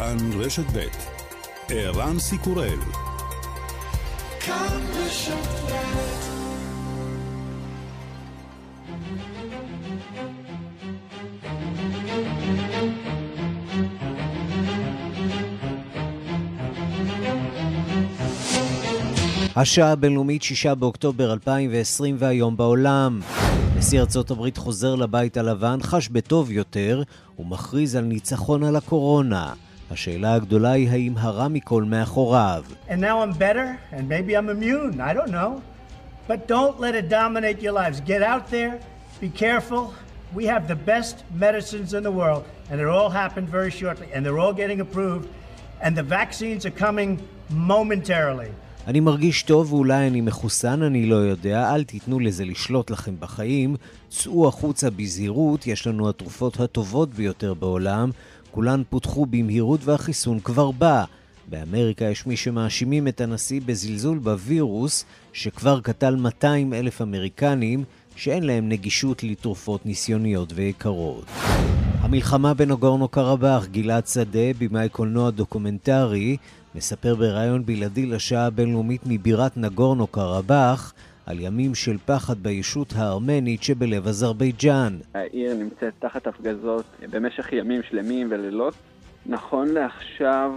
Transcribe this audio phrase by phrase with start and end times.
[0.00, 0.86] כאן רשת ב'
[1.68, 2.78] ערן סיקורל
[4.40, 5.34] כאן רשת
[19.56, 23.20] השעה הבינלאומית 6 באוקטובר 2020 והיום בעולם.
[23.76, 27.02] נשיא ארצות הברית חוזר לבית הלבן, חש בטוב יותר,
[27.38, 29.52] ומכריז על ניצחון על הקורונה.
[29.90, 32.64] השאלה הגדולה היא האם הרע מכל מאחוריו.
[32.88, 35.62] And now I'm better, and maybe I'm immune, I don't know.
[36.28, 38.00] But don't let it dominate your lives.
[38.00, 38.74] Get out there,
[39.20, 39.82] be careful.
[40.38, 41.16] We have the best
[41.46, 45.26] medicines in the world, and it all happened very shortly, and they're all getting approved,
[45.84, 47.10] and the vaccines are coming
[47.50, 48.50] momentarily.
[48.86, 53.76] אני מרגיש טוב ואולי אני מחוסן, אני לא יודע, אל תיתנו לזה לשלוט לכם בחיים,
[54.08, 58.10] צאו החוצה בזהירות, יש לנו התרופות הטובות ביותר בעולם,
[58.50, 61.04] כולן פותחו במהירות והחיסון כבר בא.
[61.48, 67.84] באמריקה יש מי שמאשימים את הנשיא בזלזול בווירוס, שכבר קטל 200 אלף אמריקנים
[68.16, 71.24] שאין להם נגישות לתרופות ניסיוניות ויקרות.
[72.00, 76.36] המלחמה בנגורנו קרבאח, גלעד שדה, במאי קולנוע דוקומנטרי,
[76.74, 80.92] מספר בריאיון בלעדי לשעה הבינלאומית מבירת נגורנו קרבאח
[81.30, 84.98] על ימים של פחד בישות הארמנית שבלב אזרבייג'אן.
[85.14, 88.74] העיר נמצאת תחת הפגזות במשך ימים שלמים ולילות.
[89.26, 90.52] נכון לעכשיו,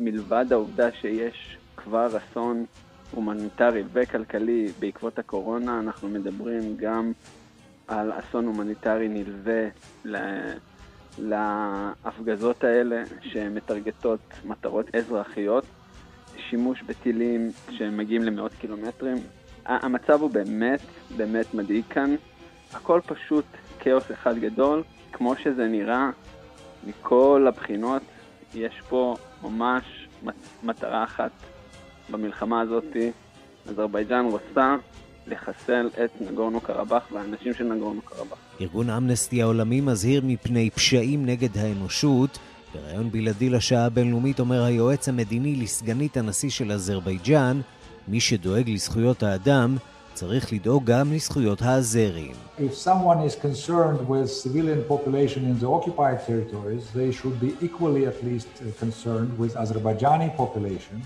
[0.00, 2.64] מלבד העובדה שיש כבר אסון
[3.10, 7.12] הומניטרי וכלכלי בעקבות הקורונה, אנחנו מדברים גם
[7.88, 9.68] על אסון הומניטרי נלווה
[11.18, 15.64] להפגזות האלה שמטרגטות מטרות אזרחיות,
[16.50, 19.16] שימוש בטילים שמגיעים למאות קילומטרים.
[19.68, 20.80] המצב הוא באמת
[21.16, 22.14] באמת מדאיג כאן.
[22.72, 23.44] הכל פשוט
[23.80, 26.10] כאוס אחד גדול, כמו שזה נראה
[26.86, 28.02] מכל הבחינות,
[28.54, 30.08] יש פה ממש
[30.62, 31.30] מטרה אחת
[32.10, 33.10] במלחמה הזאתי.
[33.68, 34.76] אזרבייג'אן רוצה
[35.26, 38.38] לחסל את נגורנו קרבאח והאנשים של נגורנו קרבאח.
[38.60, 42.38] ארגון אמנסטי העולמי מזהיר מפני פשעים נגד האנושות.
[42.74, 47.60] בריאיון בלעדי לשעה הבינלאומית אומר היועץ המדיני לסגנית הנשיא של אזרבייג'אן,
[48.08, 49.76] מי שדואג לזכויות האדם,
[50.14, 52.32] צריך לדאוג גם לזכויות האזרים.
[55.78, 58.48] Occupied territories, they should be equally at least
[58.82, 60.96] concerned with Azerbaijani population.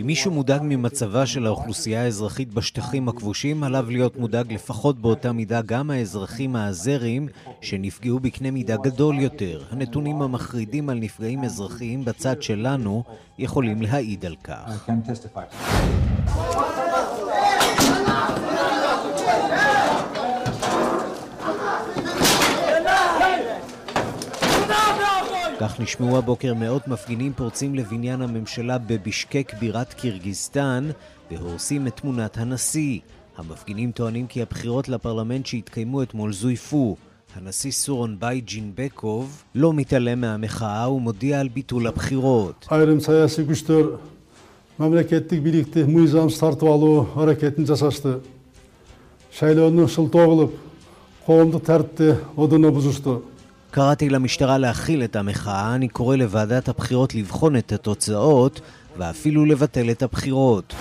[0.00, 5.62] אם מישהו מודאג ממצבה של האוכלוסייה האזרחית בשטחים הכבושים, עליו להיות מודאג לפחות באותה מידה
[5.62, 7.28] גם האזרחים האזרים
[7.60, 9.62] שנפגעו בקנה מידה גדול יותר.
[9.70, 13.02] הנתונים המחרידים על נפגעים אזרחיים בצד שלנו
[13.38, 14.88] יכולים להעיד על כך.
[25.59, 30.89] כך נשמעו הבוקר מאות מפגינים פורצים לבניין הממשלה בבישקק בירת קירגיסטן
[31.31, 32.99] והורסים את תמונת הנשיא.
[33.37, 36.95] המפגינים טוענים כי הבחירות לפרלמנט שהתקיימו אתמול זויפו.
[37.35, 42.67] הנשיא סורונבאי ג'ינבקוב לא מתעלם מהמחאה ומודיע על ביטול הבחירות.
[42.69, 43.85] Ayrım siyasi güçler
[44.79, 48.19] memleketlik birlikte muizamsız tartып алуу hareketini жасашты.
[49.31, 50.51] Шайлоонун шылтоо кылып,
[51.25, 53.23] коомдук тартипти одуна бузушту.
[53.70, 58.60] קראתי למשטרה להכיל את המחאה, אני קורא לוועדת הבחירות לבחון את התוצאות
[58.98, 60.74] ואפילו לבטל את הבחירות.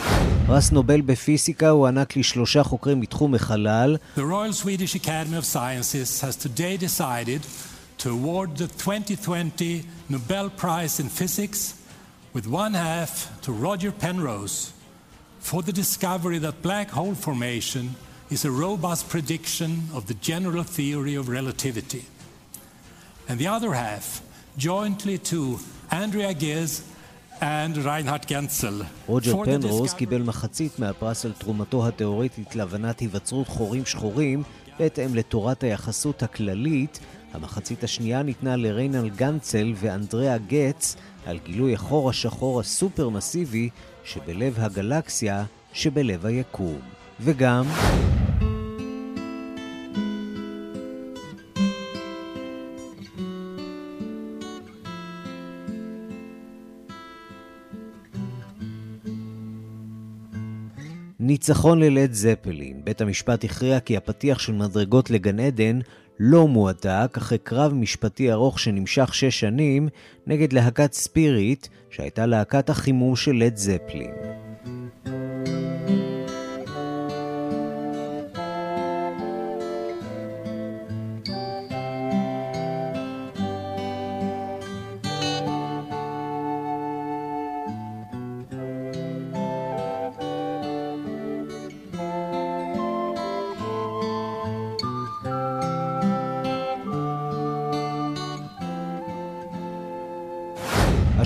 [0.47, 3.97] פרס נובל בפיזיקה הוענק לשלושה חוקרים מתחום החלל.
[4.15, 7.41] The Royal Swedish Academy of Sciences has today decided
[7.97, 11.73] to award the 2020 Nobel Prize in Physics
[12.33, 14.71] with one half to Roger Penrose
[15.39, 17.95] for the discovery that black hole formation
[18.29, 22.03] is a robust prediction of the general theory of relativity.
[23.29, 24.21] And the other half
[24.57, 25.59] jointly to
[25.91, 26.71] Andrea Giz
[27.41, 28.83] and Reinhard Genzel.
[29.07, 34.43] רוג'ר פנרוס קיבל מחצית מהפרס על תרומתו התיאורטית להבנת היווצרות חורים שחורים
[34.79, 36.99] בהתאם לתורת היחסות הכללית.
[37.33, 43.69] המחצית השנייה ניתנה לריינל גנצל ואנדריאה גץ על גילוי החור השחור הסופר מסיבי
[44.03, 45.43] שבלב הגלקסיה
[45.73, 46.79] שבלב היקום.
[47.19, 47.65] וגם...
[61.27, 62.81] ניצחון ללד זפלין.
[62.83, 65.79] בית המשפט הכריע כי הפתיח של מדרגות לגן עדן
[66.19, 69.89] לא מועתק, אחרי קרב משפטי ארוך שנמשך שש שנים
[70.27, 74.11] נגד להקת ספיריט, שהייתה להקת החימום של לד זפלין.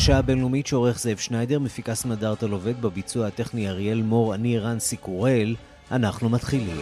[0.01, 5.55] השעה הבינלאומית שעורך זאב שניידר, מפיקה סמדארטה לובד בביצוע הטכני אריאל מור, אני רנסי קורל,
[5.91, 6.77] אנחנו מתחילים.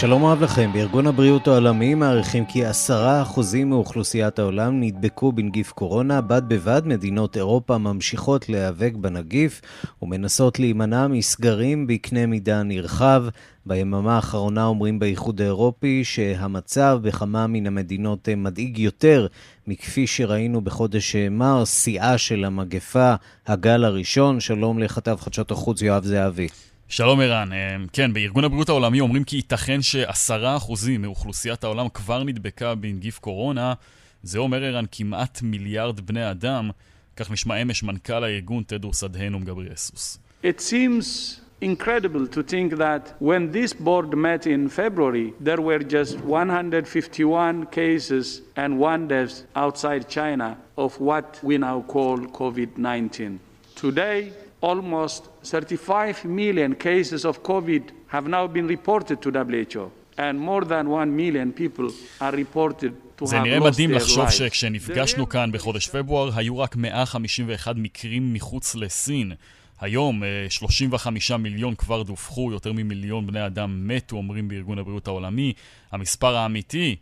[0.00, 6.20] שלום רב לכם, בארגון הבריאות העולמי מעריכים כי עשרה אחוזים מאוכלוסיית העולם נדבקו בנגיף קורונה,
[6.20, 9.60] בד בבד מדינות אירופה ממשיכות להיאבק בנגיף
[10.02, 13.24] ומנסות להימנע מסגרים בקנה מידה נרחב.
[13.66, 19.26] ביממה האחרונה אומרים באיחוד האירופי שהמצב בכמה מן המדינות מדאיג יותר
[19.66, 23.14] מכפי שראינו בחודש מרס, שיאה של המגפה,
[23.46, 24.40] הגל הראשון.
[24.40, 26.48] שלום לכתב חדשות החוץ יואב זהבי.
[26.88, 32.24] שלום ערן, אה, כן, בארגון הבריאות העולמי אומרים כי ייתכן שעשרה אחוזים מאוכלוסיית העולם כבר
[32.24, 33.74] נדבקה בנגיף קורונה.
[34.22, 36.70] זה אומר ערן כמעט מיליארד בני אדם,
[37.16, 40.18] כך נשמע אמש מנכ"ל הארגון תדרוס אדהנום גבריאסוס.
[40.44, 46.20] It seems incredible to think that when this board met in February, there were just
[46.20, 53.38] 151 cases and one death outside China of what we now call COVID-19.
[53.74, 54.32] Today,
[54.70, 59.84] almost 35 million cases of COVID have now been reported to WHO,
[60.18, 61.88] and more than 1 million people
[62.20, 62.92] are reported
[63.24, 69.32] זה נראה מדהים לחשוב שכשנפגשנו כאן בחודש פברואר היו רק 151 מקרים מחוץ לסין.
[69.80, 75.52] היום 35 אה, מיליון כבר דווחו, יותר ממיליון בני אדם מתו, אומרים בארגון הבריאות העולמי.
[75.92, 76.96] המספר האמיתי,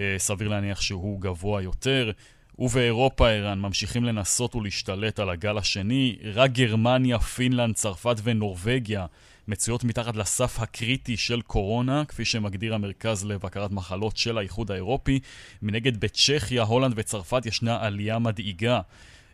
[0.00, 2.10] אה, סביר להניח שהוא גבוה יותר.
[2.60, 6.16] ובאירופה, ערן, ממשיכים לנסות ולהשתלט על הגל השני.
[6.34, 9.06] רק גרמניה, פינלנד, צרפת ונורבגיה
[9.48, 15.20] מצויות מתחת לסף הקריטי של קורונה, כפי שמגדיר המרכז לבקרת מחלות של האיחוד האירופי.
[15.62, 18.80] מנגד בצ'כיה, הולנד וצרפת ישנה עלייה מדאיגה.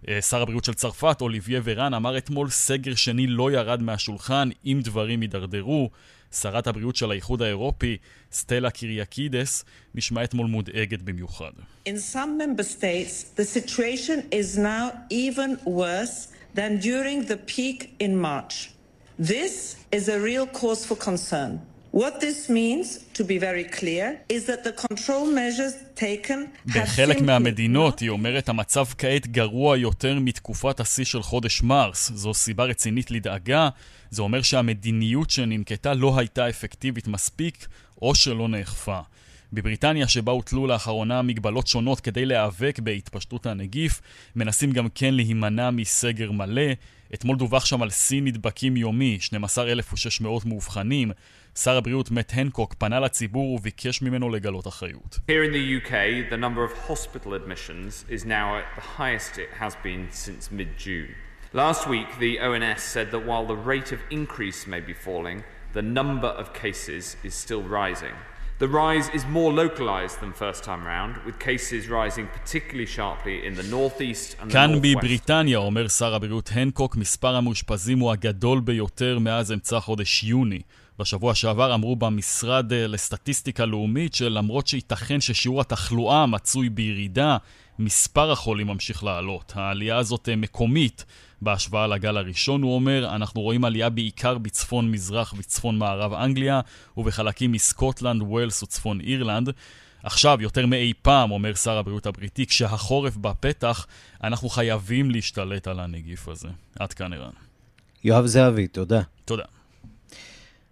[0.08, 4.81] אה, שר הבריאות של צרפת, אוליביה ורן, אמר אתמול סגר שני לא ירד מהשולחן אם
[4.84, 5.90] דברים יידרדרו.
[6.32, 7.96] שרת הבריאות של האיחוד האירופי,
[8.32, 9.64] סטלה קיריאקידס,
[9.94, 11.50] נשמע אתמול מודאגת במיוחד.
[11.88, 18.17] In some member states, the situation is now even worse than during the peak in
[18.17, 18.70] March.
[19.19, 21.61] This is a real cause for concern.
[22.02, 26.38] What this means, to be very clear, is that the control measures taken
[26.69, 32.12] have בחלק מהמדינות, היא אומרת, המצב כעת גרוע יותר מתקופת השיא של חודש מרס.
[32.14, 33.69] זו סיבה רצינית לדאגה.
[34.10, 37.66] זה אומר שהמדיניות שננקטה לא הייתה אפקטיבית מספיק,
[38.02, 39.00] או שלא נאכפה.
[39.52, 44.00] בבריטניה, שבה הוטלו לאחרונה מגבלות שונות כדי להיאבק בהתפשטות הנגיף,
[44.37, 46.72] מנסים גם כן להימנע מסגר מלא.
[47.14, 51.10] אתמול דווח שם על שיא נדבקים יומי, 12,600 מאובחנים.
[51.58, 55.18] שר הבריאות מאט הנקוק פנה לציבור וביקש ממנו לגלות אחריות.
[55.28, 59.50] Here in the UK, the number of hospital admissions is now at the highest it
[59.60, 61.10] has been since mid-June.
[61.54, 65.38] Last week, the ONS said that while the rate of increase may be falling,
[65.78, 68.16] the number of cases is still rising.
[68.58, 73.52] The rise is more localized than first time round, with cases rising particularly sharply in
[73.60, 79.18] the northeast and the כאן בבריטניה, אומר שר הבריאות הנקוק, מספר המאושפזים הוא הגדול ביותר
[79.18, 80.60] מאז אמצע חודש יוני.
[80.98, 87.37] בשבוע שעבר אמרו במשרד אה, לסטטיסטיקה לאומית שלמרות שייתכן ששיעור התחלואה מצוי בירידה,
[87.78, 89.52] מספר החולים ממשיך לעלות.
[89.56, 91.04] העלייה הזאת אה, מקומית
[91.42, 93.14] בהשוואה לגל הראשון, הוא אומר.
[93.14, 96.61] אנחנו רואים עלייה בעיקר בצפון מזרח וצפון מערב אנגליה,
[96.97, 99.50] ובחלקים מסקוטלנד, ווילס וצפון אירלנד.
[100.02, 103.87] עכשיו, יותר מאי פעם, אומר שר הבריאות הבריטי, כשהחורף בפתח,
[104.25, 106.49] אנחנו חייבים להשתלט על הנגיף הזה.
[106.78, 107.30] עד כאן, ערן.
[108.04, 109.00] יואב זהבי, תודה.
[109.25, 109.55] תודה.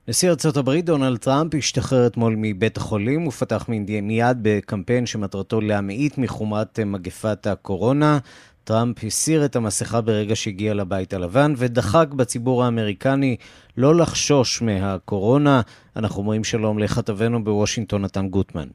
[0.08, 3.68] נשיא ארה"ב דונלד טראמפ השתחרר אתמול מבית החולים ופתח
[4.02, 8.18] מיד בקמפיין שמטרתו להמעיט מחומרת מגפת הקורונה.
[8.64, 13.36] טראמפ הסיר את המסכה ברגע שהגיע לבית הלבן ודחק בציבור האמריקני
[13.76, 15.60] לא לחשוש מהקורונה.
[15.96, 18.68] אנחנו אומרים שלום לכתבנו בוושינגטון, נתן גוטמן.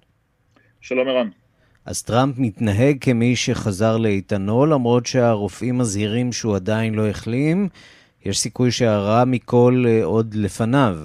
[0.81, 1.29] שלום ערן.
[1.85, 7.69] אז טראמפ מתנהג כמי שחזר לאיתנו, למרות שהרופאים מזהירים שהוא עדיין לא החלים.
[8.25, 10.99] יש סיכוי שהרע מכל אה, עוד לפניו.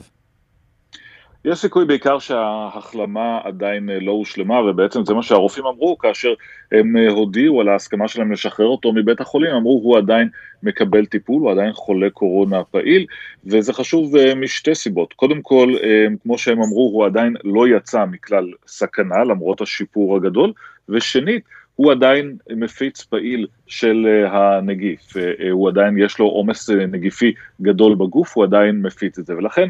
[1.45, 6.35] יש סיכוי בעיקר שההחלמה עדיין אה, לא הושלמה, ובעצם זה מה שהרופאים אמרו כאשר
[6.73, 10.29] הם אה, הודיעו על ההסכמה שלהם לשחרר אותו מבית החולים, אמרו הוא עדיין
[10.63, 13.07] מקבל טיפול, הוא עדיין חולה קורונה פעיל,
[13.47, 15.13] וזה חשוב אה, משתי סיבות.
[15.13, 15.75] קודם כל,
[16.23, 20.53] כמו שהם אמרו, הוא עדיין לא יצא מכלל סכנה למרות השיפור הגדול,
[20.89, 21.45] ושנית,
[21.77, 25.13] הוא עדיין מפיץ פעיל של הנגיף,
[25.51, 29.69] הוא עדיין יש לו עומס נגיפי גדול בגוף, הוא עדיין מפיץ את זה, ולכן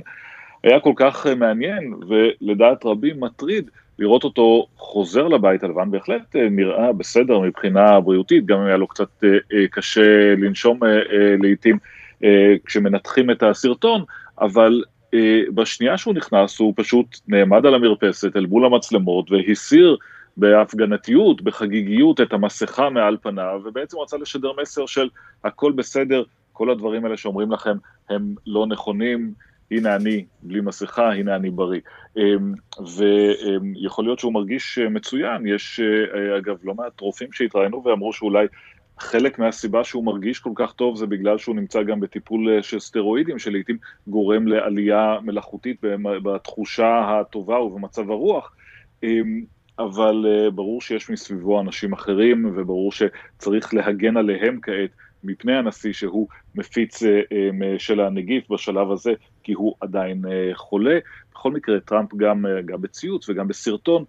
[0.65, 6.49] היה כל כך אה, מעניין ולדעת רבים מטריד לראות אותו חוזר לבית הלבן, בהחלט אה,
[6.51, 10.81] נראה בסדר מבחינה בריאותית, גם אם היה לו קצת אה, קשה לנשום
[11.43, 11.79] לעיתים
[12.65, 14.05] כשמנתחים את הסרטון,
[14.41, 14.83] אבל
[15.55, 19.97] בשנייה שהוא נכנס הוא פשוט נעמד על המרפסת אל מול המצלמות והסיר
[20.37, 25.09] בהפגנתיות, בחגיגיות את המסכה מעל פניו, ובעצם רצה לשדר מסר של
[25.45, 27.77] הכל בסדר, כל הדברים האלה שאומרים לכם
[28.11, 29.33] הם לא נכונים,
[29.71, 31.81] הנה אני בלי מסכה, הנה אני בריא.
[32.17, 32.53] אמ,
[32.95, 35.81] ויכול להיות שהוא מרגיש מצוין, יש
[36.39, 38.47] אגב לא מעט רופאים שהתראינו ואמרו שאולי
[38.99, 43.39] חלק מהסיבה שהוא מרגיש כל כך טוב זה בגלל שהוא נמצא גם בטיפול של סטרואידים,
[43.39, 45.81] שלעיתים גורם לעלייה מלאכותית
[46.23, 48.53] בתחושה הטובה ובמצב הרוח.
[49.03, 49.43] אמ,
[49.79, 54.91] אבל ברור שיש מסביבו אנשים אחרים, וברור שצריך להגן עליהם כעת
[55.25, 59.13] מפני הנשיא שהוא מפיץ uh, um, של הנגיף בשלב הזה,
[59.43, 60.99] כי הוא עדיין uh, חולה.
[61.33, 64.05] בכל מקרה, טראמפ גם, גם בציוץ וגם בסרטון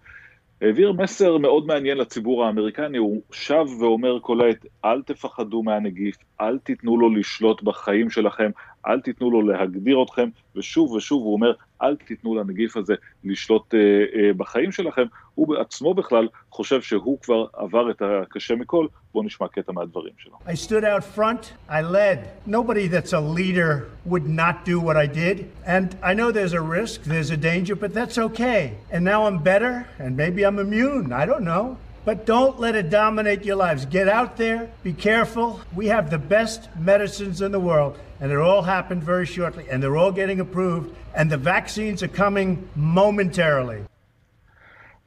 [0.62, 6.58] העביר מסר מאוד מעניין לציבור האמריקני, הוא שב ואומר כל העת, אל תפחדו מהנגיף, אל
[6.58, 8.50] תיתנו לו לשלוט בחיים שלכם,
[8.86, 11.52] אל תיתנו לו להגדיר אתכם, ושוב ושוב הוא אומר,
[11.82, 15.04] אל תיתנו לנגיף הזה לשלוט אה, אה, בחיים שלכם.
[15.34, 18.86] הוא בעצמו בכלל חושב שהוא כבר עבר את הקשה מכל.
[19.14, 20.38] בואו נשמע קטע מהדברים שלו.
[20.46, 22.18] I stood out front, I led.
[22.46, 25.36] Nobody that's a leader would not do what I did.
[25.64, 28.60] And I know there's a risk, there's a danger, but that's okay.
[28.92, 31.76] And now I'm better, and maybe I'm immune, I don't know.
[32.06, 33.84] But don't let it dominate your lives.
[33.98, 35.48] Get out there, be careful.
[35.80, 36.60] We have the best
[36.90, 37.94] medicines in the world.
[38.20, 42.14] and it all happened very shortly, and they're all getting approved, and the vaccines are
[42.24, 43.82] coming momentarily.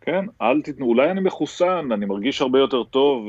[0.02, 3.28] כן, אל תיתנו, אולי אני מחוסן, אני מרגיש הרבה יותר טוב,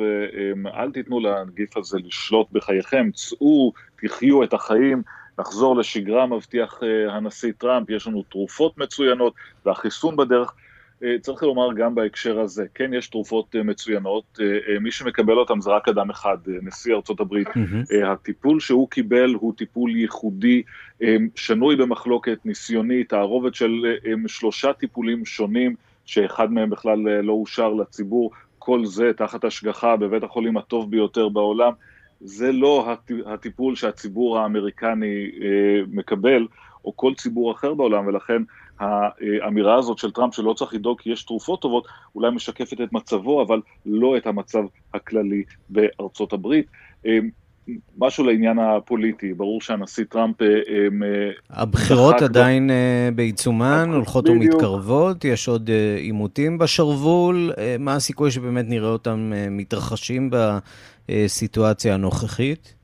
[0.75, 5.03] אל תיתנו לנגיף הזה לשלוט בחייכם, צאו, תחיו את החיים,
[5.39, 9.35] נחזור לשגרה, מבטיח הנשיא טראמפ, יש לנו תרופות מצוינות
[9.67, 10.55] והחיסון בדרך.
[11.05, 15.61] אה, צריך לומר גם בהקשר הזה, כן יש תרופות אה, מצוינות, אה, מי שמקבל אותן
[15.61, 17.49] זה רק אדם אחד, נשיא ארצות הברית.
[17.49, 18.07] Mm-hmm.
[18.07, 20.63] הטיפול שהוא קיבל הוא טיפול ייחודי,
[21.35, 25.75] שנוי במחלוקת, ניסיוני, תערובת של שלושה טיפולים שונים,
[26.07, 31.73] שאחד מהם בכלל לא אושר לציבור, כל זה תחת השגחה בבית החולים הטוב ביותר בעולם.
[32.21, 35.31] זה לא הטיפול שהציבור האמריקני
[35.93, 36.47] מקבל,
[36.85, 38.43] או כל ציבור אחר בעולם, ולכן
[38.81, 43.43] האמירה הזאת של טראמפ שלא צריך לדאוג כי יש תרופות טובות, אולי משקפת את מצבו,
[43.43, 44.63] אבל לא את המצב
[44.95, 46.67] הכללי בארצות הברית.
[47.07, 47.29] אמ,
[47.99, 50.43] משהו לעניין הפוליטי, ברור שהנשיא טראמפ...
[50.43, 51.03] אמ,
[51.51, 58.65] הבחירות עדיין אה, בעיצומן, הולכות ומתקרבות, יש עוד אה, עימותים בשרוול, אה, מה הסיכוי שבאמת
[58.69, 60.31] נראה אותם מתרחשים
[61.09, 62.80] בסיטואציה הנוכחית?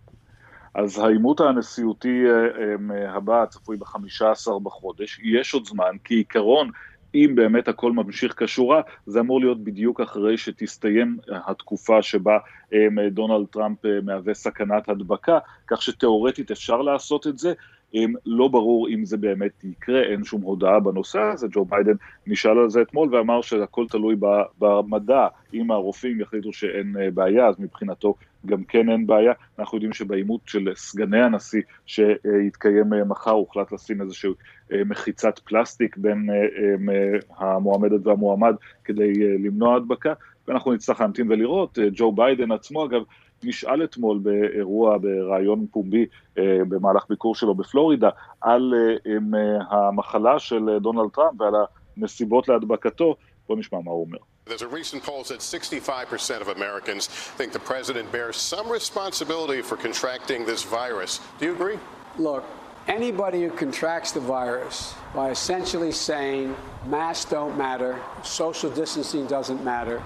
[0.76, 2.46] אז העימות הנשיאותי אה,
[2.94, 6.70] אה, הבא צפוי ב-15 בחודש, יש עוד זמן, כי עיקרון,
[7.14, 12.38] אם באמת הכל ממשיך כשורה, זה אמור להיות בדיוק אחרי שתסתיים התקופה שבה
[12.72, 17.52] אה, דונלד טראמפ מהווה סכנת הדבקה, כך שתאורטית אפשר לעשות את זה,
[18.26, 21.92] לא ברור אם זה באמת יקרה, אין שום הודעה בנושא הזה, ג'ו ביידן
[22.26, 24.16] נשאל על זה אתמול ואמר שהכל תלוי
[24.58, 28.14] במדע, אם הרופאים יחליטו שאין בעיה, אז מבחינתו
[28.46, 29.32] גם כן אין בעיה.
[29.58, 34.30] אנחנו יודעים שבעימות של סגני הנשיא שיתקיים מחר, הוחלט לשים איזושהי
[34.70, 36.26] מחיצת פלסטיק בין
[37.38, 40.12] המועמדת והמועמד כדי למנוע הדבקה,
[40.48, 41.78] ואנחנו נצטרך להמתין ולראות.
[41.92, 43.02] ג'ו ביידן עצמו, אגב,
[43.44, 48.74] נשאל אתמול באירוע, בריאיון פומבי במהלך ביקור שלו בפלורידה, על
[49.70, 51.54] המחלה של דונלד טראמפ ועל
[51.96, 53.16] הנסיבות להדבקתו.
[53.48, 54.18] בואו נשמע מה הוא אומר.
[54.46, 59.76] There's a recent poll that 65% of Americans think the president bears some responsibility for
[59.76, 61.20] contracting this virus.
[61.38, 61.78] Do you agree?
[62.28, 62.44] Look,
[62.86, 66.54] anybody who contracts the virus by essentially saying
[66.86, 70.00] masks don't matter, social distancing doesn't matter,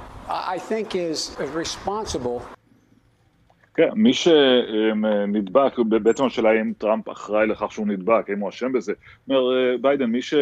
[0.55, 1.19] I think is
[1.65, 2.39] responsible.
[3.75, 8.93] כן, מי שנדבק, בעצם השאלה אם טראמפ אחראי לכך שהוא נדבק, האם הוא אשם בזה.
[9.29, 9.51] אומר
[9.81, 10.35] ביידן, מי ש...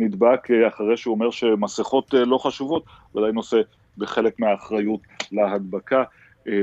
[0.00, 2.84] נדבק אה, אחרי שהוא אומר שמסכות אה, לא חשובות,
[3.14, 3.60] ודאי נושא
[3.98, 5.00] בחלק מהאחריות
[5.32, 6.04] להדבקה.
[6.48, 6.62] אה,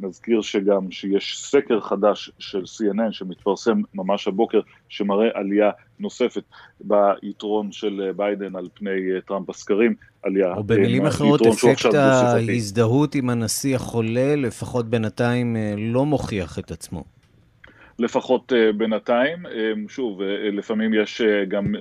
[0.00, 6.42] נזכיר שגם שיש סקר חדש של CNN שמתפרסם ממש הבוקר, שמראה עלייה נוספת
[6.80, 8.90] ביתרון של ביידן על פני
[9.26, 10.54] טראמפ בסקרים, עלייה...
[10.54, 17.04] או במילים אחרות, אפקט ההזדהות עם הנשיא החולה, לפחות בינתיים לא מוכיח את עצמו.
[17.98, 19.38] לפחות בינתיים.
[19.88, 20.20] שוב,
[20.52, 21.74] לפעמים יש גם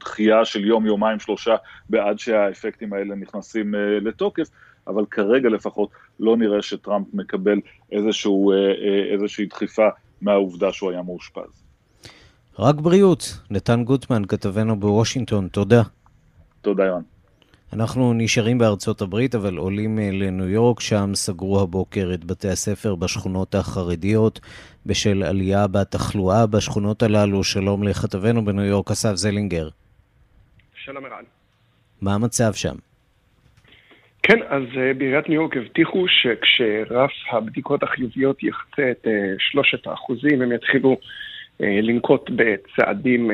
[0.00, 1.56] דחייה של יום, יומיים, שלושה,
[1.90, 4.48] בעד שהאפקטים האלה נכנסים לתוקף,
[4.88, 5.90] אבל כרגע לפחות
[6.20, 7.58] לא נראה שטראמפ מקבל
[7.92, 9.88] איזשהו, uh, uh, איזושהי דחיפה
[10.20, 11.64] מהעובדה שהוא היה מאושפז.
[12.58, 13.38] רק בריאות.
[13.50, 15.82] נתן גוטמן, כתבנו בוושינגטון, תודה.
[16.60, 17.02] תודה, יואן.
[17.72, 22.94] אנחנו נשארים בארצות הברית, אבל עולים אה, לניו יורק, שם סגרו הבוקר את בתי הספר
[22.94, 24.40] בשכונות החרדיות
[24.86, 27.44] בשל עלייה בתחלואה בשכונות הללו.
[27.44, 29.68] שלום לכתבנו בניו יורק, אסף זלינגר.
[30.74, 31.24] שלום ערן.
[32.00, 32.74] מה המצב שם?
[34.22, 40.42] כן, אז uh, בעיריית ניו יורק הבטיחו שכשרף הבדיקות החיוביות יחצה את uh, שלושת האחוזים,
[40.42, 43.30] הם יתחילו uh, לנקוט בצעדים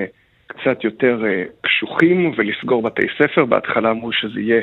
[0.46, 1.22] קצת יותר
[1.60, 3.44] קשוחים ולסגור בתי ספר.
[3.44, 4.62] בהתחלה אמרו שזה יהיה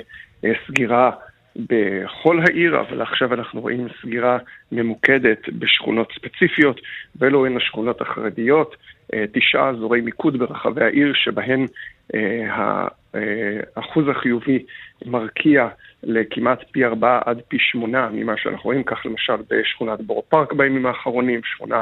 [0.67, 1.11] סגירה
[1.55, 4.37] בכל העיר, אבל עכשיו אנחנו רואים סגירה
[4.71, 6.81] ממוקדת בשכונות ספציפיות,
[7.15, 8.75] ואלו הן השכונות החרדיות,
[9.31, 11.65] תשעה אזורי מיקוד ברחבי העיר שבהן
[13.75, 14.63] האחוז החיובי
[15.05, 15.67] מרקיע
[16.03, 20.85] לכמעט פי ארבעה עד פי שמונה ממה שאנחנו רואים, כך למשל בשכונת בור פארק בימים
[20.85, 21.81] האחרונים, שכונה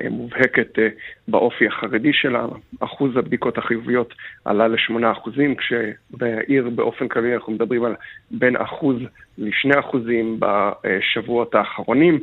[0.00, 0.88] אה, מובהקת אה,
[1.28, 2.46] באופי החרדי שלה,
[2.80, 7.94] אחוז הבדיקות החיוביות עלה לשמונה אחוזים, כשבעיר באופן כללי אנחנו מדברים על
[8.30, 8.96] בין אחוז
[9.38, 12.18] לשני אחוזים בשבועות האחרונים,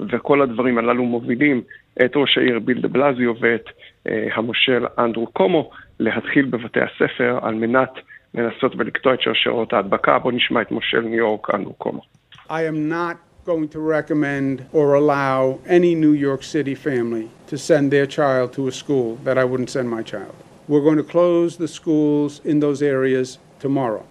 [0.00, 1.62] וכל הדברים הללו מובילים
[2.04, 3.64] את ראש העיר ביל דה בלזיו ואת
[4.08, 7.90] אה, המושל אנדרו קומו להתחיל בבתי הספר על מנת
[8.34, 10.18] לנסות ולקטוע את שרשרות ההדבקה.
[10.18, 12.00] בואו נשמע את מושל ניו יורק, אנדרו קומו.
[12.48, 17.90] I am not going to recommend or allow any New York City family to send
[17.90, 20.34] their child to a school that I wouldn't send my child.
[20.68, 24.04] We're going to close the schools in those areas tomorrow.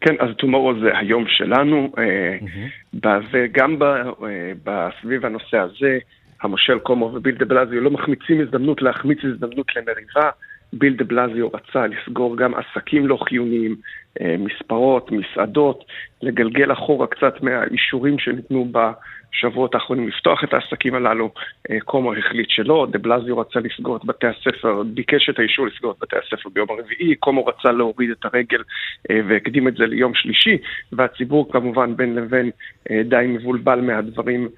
[0.00, 3.06] כן, אז tomorrow זה היום שלנו, mm-hmm.
[3.32, 3.76] וגם
[4.64, 5.98] בסביב הנושא הזה,
[6.42, 10.30] המושל קומו וביל דה בלזיו לא מחמיצים הזדמנות להחמיץ הזדמנות למריבה.
[10.72, 13.76] ביל דה בלזיו רצה לסגור גם עסקים לא חיוניים,
[14.20, 15.84] אה, מספרות, מסעדות,
[16.22, 21.30] לגלגל אחורה קצת מהאישורים שניתנו בשבועות האחרונים לפתוח את העסקים הללו.
[21.70, 25.92] אה, קומו החליט שלא, דה בלזיו רצה לסגור את בתי הספר, ביקש את האישור לסגור
[25.92, 28.62] את בתי הספר ביום הרביעי, קומו רצה להוריד את הרגל
[29.10, 30.58] אה, והקדים את זה ליום שלישי,
[30.92, 32.50] והציבור כמובן בין לבין
[33.04, 34.48] די מבולבל מהדברים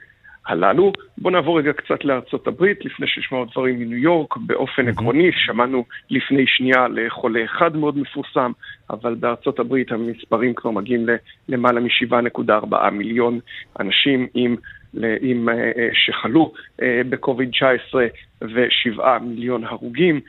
[0.46, 0.92] הללו.
[1.18, 4.37] בואו נעבור רגע קצת לארצות הברית, לפני שנשמע דברים מניו יורק.
[4.37, 8.52] באופן עקרוני, שמענו לפני שנייה לחולה אחד מאוד מפורסם,
[8.90, 11.07] אבל בארצות הברית המספרים כבר מגיעים
[11.48, 13.40] למעלה מ-7.4 מיליון
[13.81, 14.57] אנשים עם,
[15.20, 15.52] עם, uh,
[15.92, 17.94] שחלו uh, בקוביד-19
[18.42, 20.20] ו-7 מיליון הרוגים.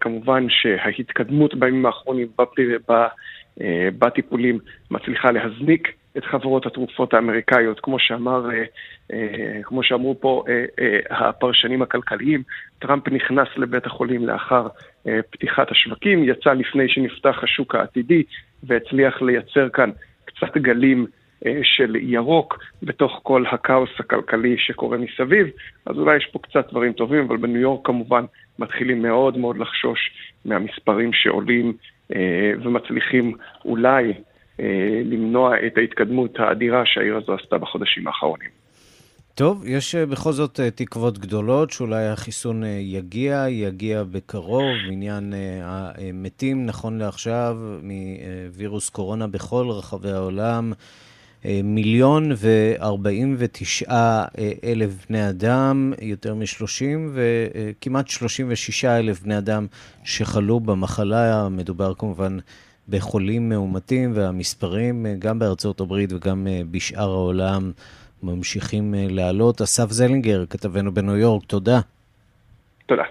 [0.00, 2.28] כמובן שההתקדמות בימים האחרונים
[3.98, 4.58] בטיפולים
[4.90, 8.64] מצליחה להזניק את חברות התרופות האמריקאיות, כמו שאמר, אה,
[9.12, 12.42] אה, כמו שאמרו פה אה, הפרשנים הכלכליים,
[12.78, 14.66] טראמפ נכנס לבית החולים לאחר
[15.30, 18.22] פתיחת השווקים, יצא לפני שנפתח השוק העתידי
[18.62, 19.90] והצליח לייצר כאן
[20.24, 21.06] קצת גלים
[21.62, 25.46] של ירוק בתוך כל הכאוס הכלכלי שקורה מסביב,
[25.86, 28.24] אז אולי יש פה קצת דברים טובים, אבל בניו יורק כמובן
[28.58, 30.10] מתחילים מאוד מאוד לחשוש
[30.44, 31.72] מהמספרים שעולים
[32.62, 34.12] ומצליחים אולי
[35.04, 38.48] למנוע את ההתקדמות האדירה שהעיר הזו עשתה בחודשים האחרונים.
[39.34, 44.76] טוב, יש אה, בכל זאת אה, תקוות גדולות שאולי החיסון יגיע, יגיע בקרוב.
[44.90, 50.72] עניין המתים, נכון לעכשיו, מווירוס קורונה בכל רחבי העולם,
[51.64, 54.24] מיליון וארבעים ותשעה
[54.64, 59.66] אלף בני אדם, יותר משלושים, וכמעט שלושים ושישה אלף בני אדם
[60.04, 61.48] שחלו במחלה.
[61.48, 62.38] מדובר כמובן
[62.88, 67.72] בחולים מאומתים, והמספרים אה, גם בארצות הברית וגם אה, בשאר העולם
[68.22, 69.62] ממשיכים אה, לעלות.
[69.62, 71.80] אסף זלינגר, כתבנו בניו יורק, תודה.
[72.86, 73.02] תודה.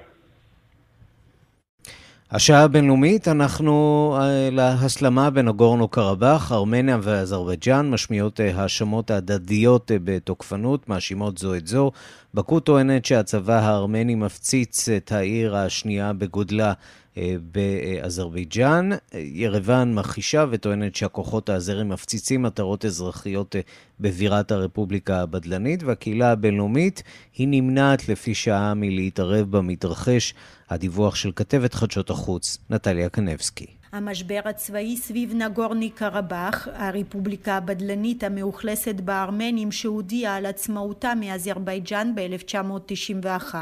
[2.31, 4.17] השעה הבינלאומית, אנחנו
[4.51, 11.91] להסלמה בנגורנו קרבאח, ארמניה ואזרבייג'אן משמיעות האשמות הדדיות בתוקפנות, מאשימות זו את זו.
[12.33, 16.73] בקו טוענת שהצבא הארמני מפציץ את העיר השנייה בגודלה
[17.17, 18.89] אה, באזרבייג'אן.
[19.13, 23.61] ירוון מכחישה וטוענת שהכוחות האזרים מפציצים מטרות אזרחיות אה,
[23.99, 27.03] בבירת הרפובליקה הבדלנית, והקהילה הבינלאומית
[27.37, 30.33] היא נמנעת לפי שעה מלהתערב במתרחש.
[30.69, 33.80] הדיווח של כתבת חדשות החוץ, נטליה קנבסקי.
[33.91, 43.55] המשבר הצבאי סביב נגורני קרבאח, הרפובליקה הבדלנית המאוכלסת בארמנים שהודיעה על עצמאותה מאזרבייג'אן ב-1991,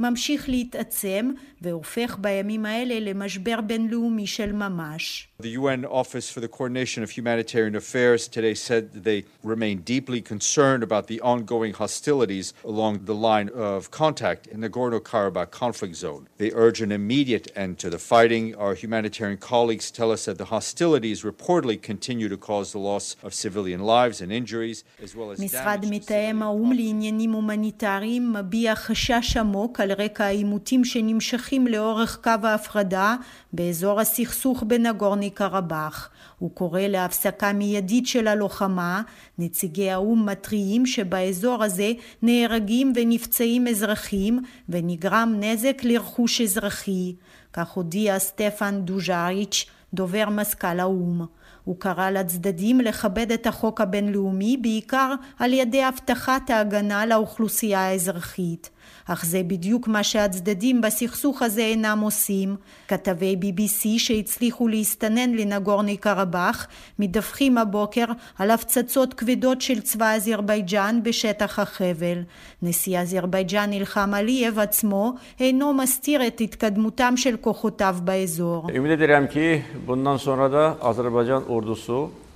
[0.00, 1.30] ממשיך להתעצם
[1.62, 5.27] והופך בימים האלה למשבר בינלאומי של ממש.
[5.39, 10.83] The UN Office for the Coordination of Humanitarian Affairs today said they remain deeply concerned
[10.83, 16.27] about the ongoing hostilities along the line of contact in the Nagorno Karabakh conflict zone.
[16.37, 18.55] They urge an immediate end to the fighting.
[18.55, 23.33] Our humanitarian colleagues tell us that the hostilities reportedly continue to cause the loss of
[23.33, 29.79] civilian lives and injuries, as well as משרד מתאם האו"ם לעניינים הומניטריים מביע חשש עמוק
[29.79, 33.15] על רקע העימותים שנמשכים לאורך קו ההפרדה
[33.53, 36.10] באזור הסכסוך בנגורני קרבאח.
[36.38, 39.02] הוא קורא להפסקה מיידית של הלוחמה.
[39.38, 47.14] נציגי האו"ם מתריעים שבאזור הזה נהרגים ונפצעים אזרחים ונגרם נזק לרכוש אזרחי.
[47.52, 51.26] כך הודיע סטפן דוז'אריץ', דובר מזכ"ל האו"ם.
[51.64, 58.70] הוא קרא לצדדים לכבד את החוק הבינלאומי בעיקר על ידי הבטחת ההגנה לאוכלוסייה האזרחית.
[59.08, 62.56] אך זה בדיוק מה שהצדדים בסכסוך הזה אינם עושים.
[62.88, 66.66] כתבי BBC שהצליחו להסתנן לנגורני קרבאח
[66.98, 68.04] מדווחים הבוקר
[68.38, 72.18] על הפצצות כבדות של צבא אזרבייג'אן בשטח החבל.
[72.62, 78.66] נשיא אזרבייג'אן אילחם עליyev עצמו אינו מסתיר את התקדמותם של כוחותיו באזור.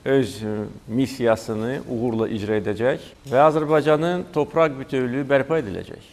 [0.04, 0.42] Öz
[0.88, 6.10] missiyasını uğurla icra edəcək və Azərbaycanın torpaq bütövlüyü bərpa ediləcək.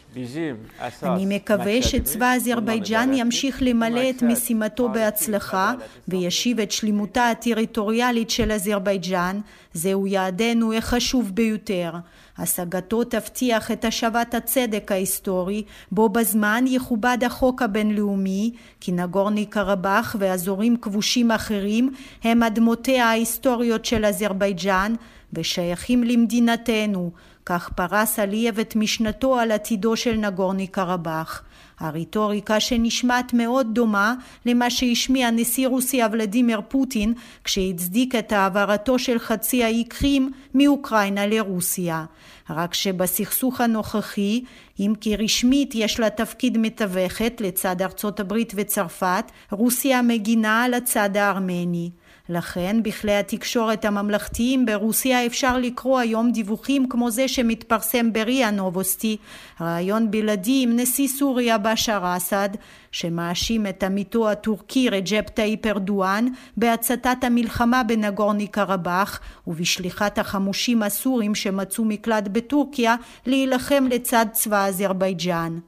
[1.04, 5.73] אני מקווה שצבא אזרבייג'אן ימשיך למלא את משימתו בהצלחה
[6.08, 9.39] וישיב את שלימותה הטריטוריאלית של אזרבייג'אן,
[9.73, 11.91] זהו יעדנו החשוב ביותר.
[12.39, 20.78] השגתו תבטיח את השבת הצדק ההיסטורי, בו בזמן יכובד החוק הבינלאומי, כי נגורני קרבאח ואזורים
[20.78, 24.93] כבושים אחרים הם אדמותיה ההיסטוריות של אזרבייג'אן
[25.34, 27.12] ושייכים למדינתנו,
[27.45, 31.43] כך פרס עליyev את משנתו על עתידו של נגורני קרבאח.
[31.80, 34.13] הרטוריקה שנשמעת מאוד דומה
[34.46, 37.13] למה שהשמיע נשיא רוסיה ולדימיר פוטין
[37.44, 42.06] כשהצדיק את העברתו של חצי האי קרים מאוקראינה לרוסיה.
[42.50, 44.44] רק שבסכסוך הנוכחי,
[44.80, 51.18] אם כי רשמית יש לה תפקיד מתווכת לצד ארצות הברית וצרפת, רוסיה מגינה על הצד
[51.18, 51.89] הארמני.
[52.30, 59.18] לכן בכלי התקשורת הממלכתיים ברוסיה אפשר לקרוא היום דיווחים כמו זה שמתפרסם בריה נובוסטי,
[59.62, 62.50] ראיון בלעדי עם נשיא סוריה בשאר אסד,
[62.92, 71.86] שמאשים את עמיתו הטורקי רג'פ טאיפ ארדואן בהצתת המלחמה בנגורנו קרבאח ובשליחת החמושים הסורים שמצאו
[71.86, 75.60] מקלט בטורקיה להילחם לצד צבא אזרבייג'אן.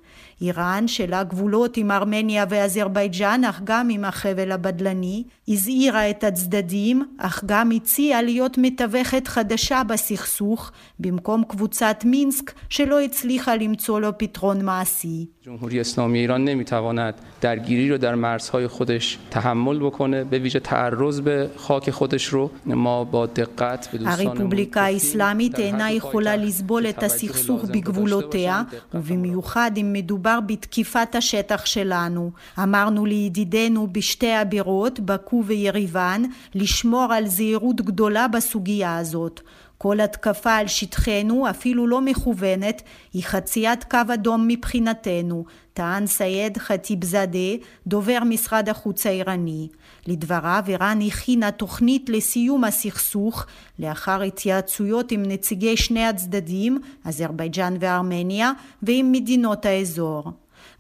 [0.41, 7.43] איראן, שלה גבולות עם ארמניה ואזרבייג'אן, אך גם עם החבל הבדלני, הזהירה את הצדדים, אך
[7.45, 15.25] גם הציעה להיות מתווכת חדשה בסכסוך, במקום קבוצת מינסק שלא הצליחה למצוא לו פתרון מעשי.
[15.42, 21.50] جمهوری اسلامی ایران نمیتواند درگیری رو در مرزهای خودش تحمل بکنه به ویژه تعرض به
[21.56, 27.64] خاک خودش رو ما با دقت به دوستانمون הרפובליקה האסלאמית אינה יכולה לסבול את הסכסוך
[27.64, 28.62] בגבולותיה
[28.94, 32.30] ובמיוחד אם מדובר בתקיפת השטח שלנו.
[32.62, 36.22] אמרנו לידידינו בשתי הבירות, באקו ויריבן,
[36.54, 39.40] לשמור על זהירות גדולה בסוגיה הזאת.
[39.83, 42.81] כל התקפה על שטחנו, אפילו לא מכוונת,
[43.13, 47.55] היא חציית קו אדום מבחינתנו, טען סייד חטיבזאדה,
[47.87, 49.67] דובר משרד החוץ האיראני.
[50.07, 53.45] לדבריו, איראן הכינה תוכנית לסיום הסכסוך
[53.79, 58.51] לאחר התייעצויות עם נציגי שני הצדדים, אזרבייג'אן וארמניה,
[58.83, 60.31] ועם מדינות האזור.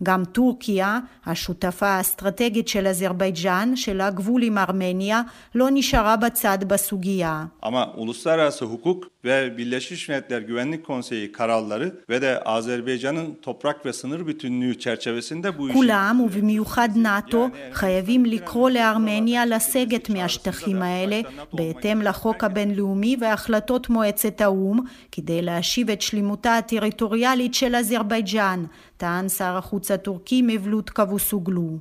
[0.03, 5.21] גם טורקיה, השותפה האסטרטגית של אזרבייג'אן, של הגבול עם ארמניה,
[5.55, 7.45] לא נשארה בצד בסוגיה.
[7.61, 14.27] Ama uluslararası hukuk ve Birleşmiş Milletler Güvenlik Konseyi kararları ve de Azerbaycan'ın toprak ve sınır
[14.27, 15.73] bütünlüğü çerçevesinde bu işi...
[15.73, 21.21] כולם, ובמיוחד נאט"ו, חייבים לקרוא לארמניה לסגת מהשטחים האלה,
[21.53, 24.79] בהתאם לחוק הבינלאומי והחלטות מועצת האו"ם,
[25.11, 28.65] כדי להשיב את שלמותה הטריטוריאלית של אזרבייג'אן,
[29.01, 31.77] טען שר החוץ הטורקי מבלוט קבוסוגלו.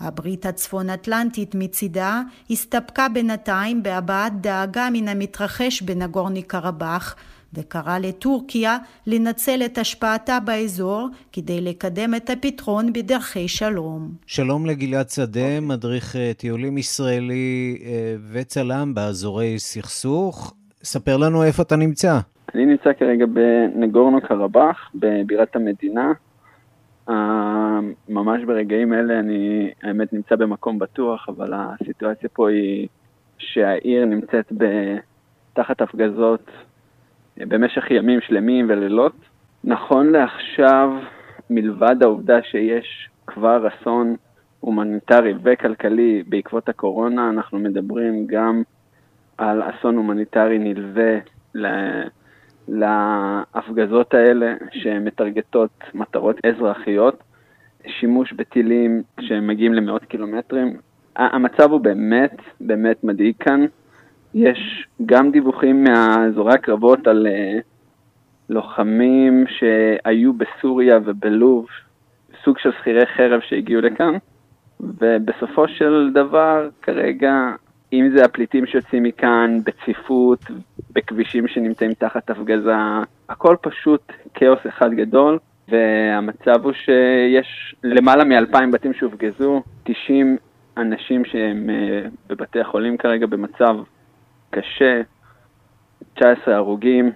[0.00, 7.16] הברית הצפון אטלנטית מצידה הסתפקה בינתיים בהבעת דאגה מן המתרחש בנגורני קרבאח
[7.54, 14.10] וקרא לטורקיה לנצל את השפעתה באזור כדי לקדם את הפתרון בדרכי שלום.
[14.26, 17.78] שלום לגלעד שדה, מדריך טיולים ישראלי
[18.32, 20.54] וצלם באזורי סכסוך.
[20.84, 22.18] ספר לנו איפה אתה נמצא.
[22.54, 26.12] אני נמצא כרגע בנגורנו קרבאח, בבירת המדינה,
[28.08, 32.88] ממש ברגעים אלה אני האמת נמצא במקום בטוח, אבל הסיטואציה פה היא
[33.38, 34.52] שהעיר נמצאת
[35.52, 36.50] תחת הפגזות
[37.36, 39.16] במשך ימים שלמים ולילות.
[39.64, 40.90] נכון לעכשיו,
[41.50, 44.16] מלבד העובדה שיש כבר אסון
[44.60, 48.62] הומניטרי וכלכלי בעקבות הקורונה, אנחנו מדברים גם
[49.38, 51.18] על אסון הומניטרי נלווה
[52.68, 57.22] להפגזות האלה שמטרגטות מטרות אזרחיות,
[57.86, 60.76] שימוש בטילים שמגיעים למאות קילומטרים.
[61.16, 63.64] המצב הוא באמת, באמת מדאיג כאן.
[64.34, 67.62] יש גם דיווחים מאזורי הקרבות על uh,
[68.48, 71.66] לוחמים שהיו בסוריה ובלוב,
[72.44, 74.14] סוג של שכירי חרב שהגיעו לכאן,
[74.80, 77.32] ובסופו של דבר, כרגע,
[77.92, 80.44] אם זה הפליטים שיוצאים מכאן בצפיפות,
[80.90, 82.72] בכבישים שנמצאים תחת הפגזה,
[83.28, 90.36] הכל פשוט כאוס אחד גדול, והמצב הוא שיש למעלה מאלפיים בתים שהופגזו, 90
[90.76, 93.76] אנשים שהם אה, בבתי החולים כרגע במצב
[94.50, 95.02] קשה,
[96.14, 97.12] 19 הרוגים,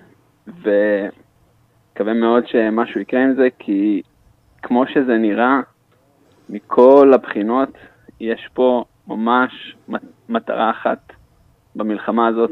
[0.47, 4.03] ומקווה מאוד שמשהו יקרה עם זה, כי
[4.63, 5.61] כמו שזה נראה,
[6.49, 7.69] מכל הבחינות,
[8.21, 9.77] יש פה ממש
[10.29, 11.13] מטרה אחת
[11.77, 12.51] במלחמה הזאת.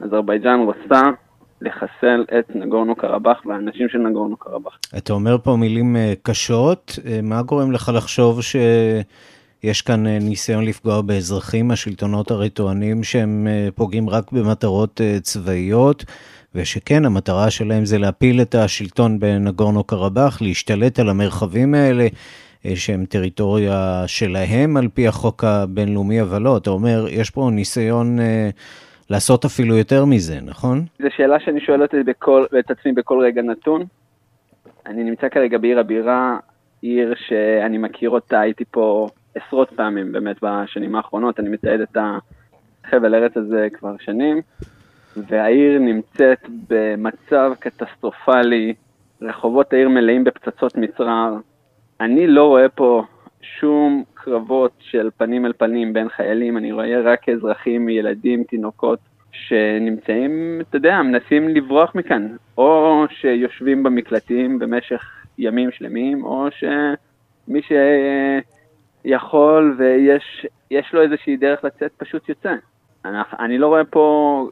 [0.00, 1.02] אזרבייג'אן רוצה
[1.60, 4.78] לחסל את נגורנו קרבאח והאנשים של נגורנו קרבאח.
[4.98, 10.64] אתה אומר פה מילים אה, קשות, אה, מה גורם לך לחשוב שיש כאן אה, ניסיון
[10.64, 11.70] לפגוע באזרחים?
[11.70, 16.04] השלטונות הרי טוענים שהם פוגעים רק במטרות צבאיות,
[16.54, 22.06] ושכן, המטרה שלהם זה להפיל את השלטון בנגורנו קרבאח, להשתלט על המרחבים האלה.
[22.74, 28.18] שהם טריטוריה שלהם על פי החוק הבינלאומי, אבל לא, אתה אומר, יש פה ניסיון
[29.10, 30.84] לעשות אפילו יותר מזה, נכון?
[31.02, 33.84] זו שאלה שאני שואל אותי בכל, את עצמי בכל רגע נתון.
[34.86, 36.38] אני נמצא כרגע בעיר הבירה,
[36.82, 41.96] עיר שאני מכיר אותה, הייתי פה עשרות פעמים באמת בשנים האחרונות, אני מתעד את
[42.84, 44.40] החבל ארץ הזה כבר שנים,
[45.16, 48.74] והעיר נמצאת במצב קטסטרופלי,
[49.22, 51.36] רחובות העיר מלאים בפצצות מצרר.
[52.02, 53.02] אני לא רואה פה
[53.42, 58.98] שום קרבות של פנים אל פנים בין חיילים, אני רואה רק אזרחים, ילדים, תינוקות,
[59.32, 67.60] שנמצאים, אתה יודע, מנסים לברוח מכאן, או שיושבים במקלטים במשך ימים שלמים, או שמי
[69.04, 72.54] שיכול ויש לו איזושהי דרך לצאת פשוט יוצא.
[73.04, 74.48] אני, אני לא רואה פה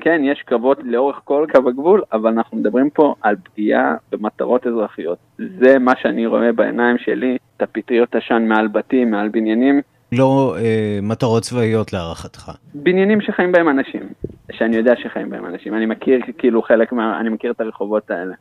[0.00, 5.18] כן, יש קרבות לאורך כל קו הגבול, אבל אנחנו מדברים פה על פגיעה במטרות אזרחיות.
[5.38, 9.80] זה מה שאני רואה בעיניים שלי, את הפטריות עשן מעל בתים, מעל בניינים.
[10.12, 12.52] לא אה, מטרות צבאיות להערכתך.
[12.74, 14.02] בניינים שחיים בהם אנשים,
[14.52, 15.74] שאני יודע שחיים בהם אנשים.
[15.74, 17.20] אני מכיר כאילו חלק מה...
[17.20, 18.34] אני מכיר את הרחובות האלה.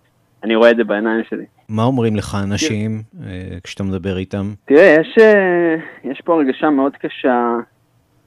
[0.44, 1.46] אני רואה את זה בעיניים שלי.
[1.70, 4.54] מה אומרים לך אנשים אה, כשאתה מדבר איתם?
[4.66, 7.56] תראה, יש, אה, יש פה הרגשה מאוד קשה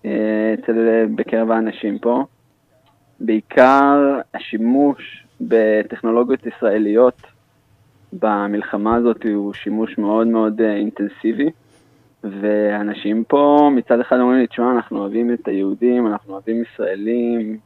[0.05, 2.25] אה, אצל, בקרב האנשים פה.
[3.25, 7.23] בעיקר השימוש בטכנולוגיות ישראליות
[8.13, 11.51] במלחמה הזאת הוא שימוש מאוד מאוד אה, אינטנסיבי,
[12.25, 17.59] ואנשים פה מצד אחד אומרים לי, תשמע, אנחנו אוהבים את היהודים, אנחנו אוהבים ישראלים,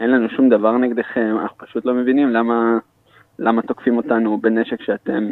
[0.00, 2.78] אין לנו שום דבר נגדכם, אנחנו פשוט לא מבינים למה,
[3.38, 5.28] למה תוקפים אותנו בנשק שאתם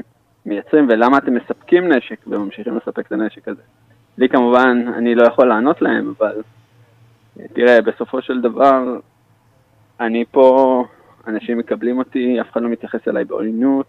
[0.47, 3.63] מייצרים, ולמה אתם מספקים נשק וממשיכים לספק את הנשק הזה.
[4.19, 6.43] לי כמובן, אני לא יכול לענות להם, אבל
[7.53, 8.99] תראה, בסופו של דבר,
[10.03, 10.85] אני פה,
[11.27, 13.87] אנשים מקבלים אותי, אף אחד לא מתייחס אליי בעוינות,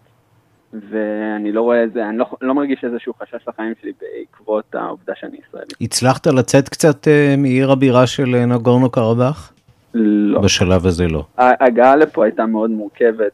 [0.90, 5.36] ואני לא רואה איזה, אני לא, לא מרגיש איזשהו חשש לחיים שלי בעקבות העובדה שאני
[5.48, 5.72] ישראלי.
[5.80, 9.52] הצלחת לצאת קצת uh, מעיר הבירה של אה, נגורנו קרבאח?
[9.94, 10.40] לא.
[10.40, 11.24] בשלב הזה לא.
[11.38, 13.32] ההגעה לפה הייתה מאוד מורכבת.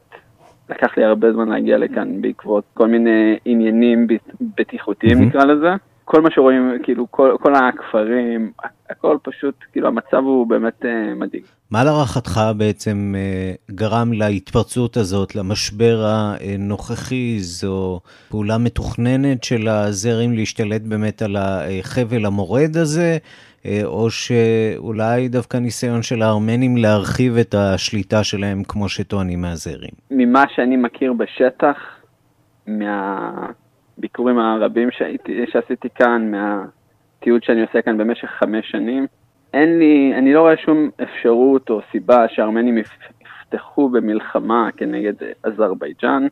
[0.70, 4.06] לקח לי הרבה זמן להגיע לכאן בעקבות כל מיני עניינים
[4.56, 5.24] בטיחותיים mm-hmm.
[5.24, 5.70] נקרא לזה.
[6.10, 8.52] כל מה שרואים, כאילו, כל, כל הכפרים,
[8.90, 11.42] הכל פשוט, כאילו, המצב הוא באמת uh, מדאיג.
[11.70, 17.38] מה להערכתך בעצם uh, גרם להתפרצות הזאת, למשבר הנוכחי?
[17.38, 23.18] זו פעולה מתוכננת של הזרם להשתלט באמת על החבל המורד הזה,
[23.62, 29.94] uh, או שאולי דווקא ניסיון של הארמנים להרחיב את השליטה שלהם, כמו שטוענים מהזרים?
[30.10, 31.76] ממה שאני מכיר בשטח,
[32.66, 33.30] מה...
[34.00, 39.06] הביקורים הרבים שהייתי, שעשיתי כאן, מהתיעוד שאני עושה כאן במשך חמש שנים,
[39.54, 46.26] אין לי, אני לא רואה שום אפשרות או סיבה שהארמנים יפתחו במלחמה כנגד אזרבייג'אן.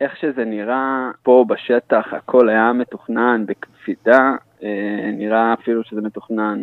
[0.00, 6.62] איך שזה נראה פה בשטח, הכל היה מתוכנן בקפידה, אה, נראה אפילו שזה מתוכנן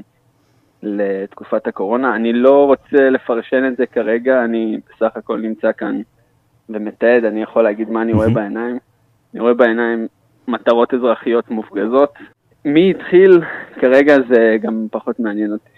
[0.83, 2.15] לתקופת הקורונה.
[2.15, 6.01] אני לא רוצה לפרשן את זה כרגע, אני בסך הכל נמצא כאן
[6.69, 8.77] ומתעד, אני יכול להגיד מה אני רואה בעיניים.
[9.33, 10.07] אני רואה בעיניים
[10.47, 12.13] מטרות אזרחיות מופגזות.
[12.65, 13.41] מי התחיל
[13.81, 15.69] כרגע זה גם פחות מעניין אותי.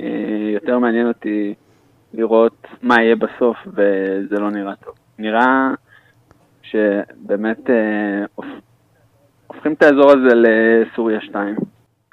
[0.00, 1.54] אה, יותר מעניין אותי
[2.14, 4.94] לראות מה יהיה בסוף, וזה לא נראה טוב.
[5.18, 5.70] נראה
[6.62, 8.24] שבאמת אה,
[9.46, 11.56] הופכים את האזור הזה לסוריה 2.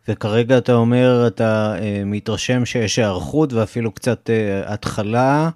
[0.07, 4.29] וכרגע אתה אומר, אתה uh, מתרשם שיש היערכות ואפילו קצת
[4.65, 5.49] התחלה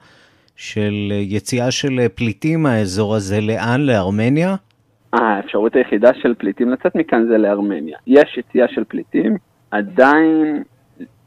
[0.56, 3.82] של יציאה של פליטים מהאזור הזה, לאן?
[3.82, 4.56] לארמניה?
[5.14, 7.98] האפשרות היחידה של פליטים לצאת מכאן זה לארמניה.
[8.08, 9.38] יש יציאה של פליטים,
[9.72, 10.64] עדיין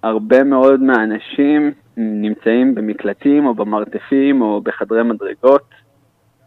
[0.02, 5.68] הרבה מאוד מהאנשים נמצאים במקלטים או במרתפים או בחדרי מדרגות.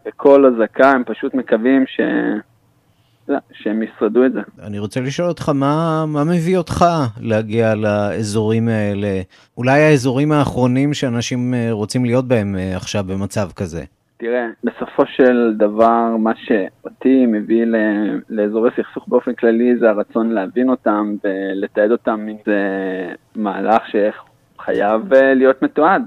[0.06, 2.00] בכל אזעקה הם פשוט מקווים ש...
[3.52, 4.40] שהם ישרדו את זה.
[4.62, 6.84] אני רוצה לשאול אותך, מה, מה מביא אותך
[7.20, 9.20] להגיע לאזורים האלה?
[9.56, 13.84] אולי האזורים האחרונים שאנשים אה, רוצים להיות בהם אה, עכשיו במצב כזה?
[14.20, 17.64] תראה, בסופו של דבר, מה שאותי מביא
[18.28, 22.26] לאזורי סכסוך באופן כללי זה הרצון להבין אותם ולתעד אותם.
[22.46, 22.60] זה
[23.36, 26.02] מהלך שחייב אה, להיות מתועד.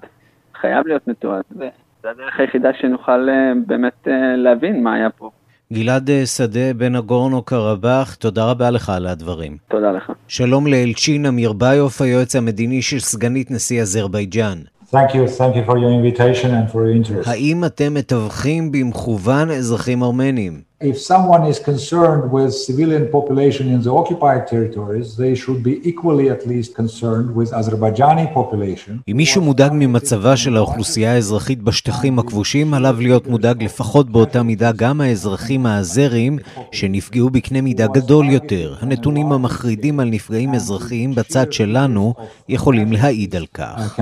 [0.62, 1.43] חייב להיות מתועד.
[1.56, 3.28] זה הדרך היחידה שנוכל
[3.67, 5.30] באמת להבין מה היה פה.
[5.73, 9.58] גלעד אה, שדה, בן הגורנו קרבאח, תודה רבה לך על הדברים.
[9.67, 10.12] תודה לך.
[10.28, 14.58] שלום לאלצ'ין אמיר ביוף, היועץ המדיני של סגנית נשיא אזרבייג'אן.
[14.93, 17.29] Thank you, thank you for your invitation and for your interest.
[17.29, 20.62] האם אתם מתווכים במכוון אזרחים ארמנים?
[20.91, 26.28] If someone is concerned with civilian population in the occupied territories, they should be equally
[26.36, 29.00] at least concerned with Azerbaijani population.
[29.08, 34.72] אם מישהו מודאג ממצבה של האוכלוסייה האזרחית בשטחים הכבושים, עליו להיות מודאג לפחות באותה מידה
[34.72, 36.38] גם האזרחים האזרים
[36.72, 38.76] שנפגעו בקנה מידה גדול יותר.
[38.82, 42.13] הנתונים המחרידים על נפגעים אזרחיים בצד שלנו
[42.50, 44.00] יכולים להעיד על כך.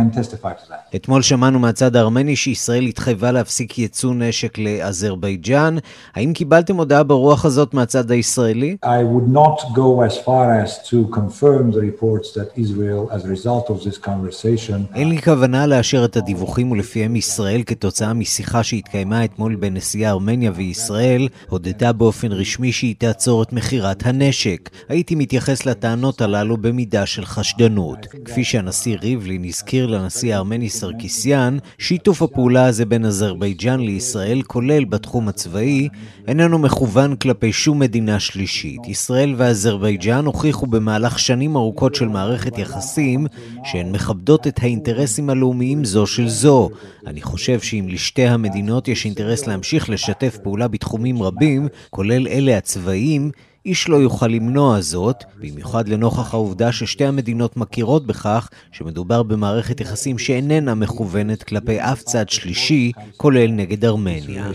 [0.95, 5.75] אתמול שמענו מהצד הארמני שישראל התחייבה להפסיק ייצוא נשק לאזרבייג'אן.
[6.15, 8.77] האם קיבלתם קיבלתם הודעה ברוח הזאת מהצד הישראלי?
[8.85, 13.29] I would not go as far as to confirm the reports that Israel, as a
[13.29, 14.95] result of this conversation...
[14.95, 20.51] אין לי כוונה לאשר את הדיווחים ולפיהם ישראל, כתוצאה משיחה שהתקיימה אתמול בין נשיאי ארמניה
[20.55, 24.69] וישראל, הודתה באופן רשמי שהיא תעצור את מכירת הנשק.
[24.89, 28.07] הייתי מתייחס לטענות הללו במידה של חשדנות.
[28.25, 35.27] כפי שהנשיא ריבלין הזכיר לנשיא הארמני סרקיסיאן, שיתוף הפעולה הזה בין אזרבייג'אן לישראל, כולל בתחום
[35.27, 35.89] הצבאי,
[36.27, 38.87] איננו מכוון כלפי שום מדינה שלישית.
[38.87, 43.27] ישראל ואזרבייג'אן הוכיחו במהלך שנים ארוכות של מערכת יחסים
[43.63, 46.69] שהן מכבדות את האינטרסים הלאומיים זו של זו.
[47.07, 53.31] אני חושב שאם לשתי המדינות יש אינטרס להמשיך לשתף פעולה בתחומים רבים, כולל אלה הצבאיים,
[53.65, 60.17] איש לא יוכל למנוע זאת, במיוחד לנוכח העובדה ששתי המדינות מכירות בכך שמדובר במערכת יחסים
[60.17, 64.51] שאיננה מכוונת כלפי אף צד שלישי, כולל נגד ארמניה.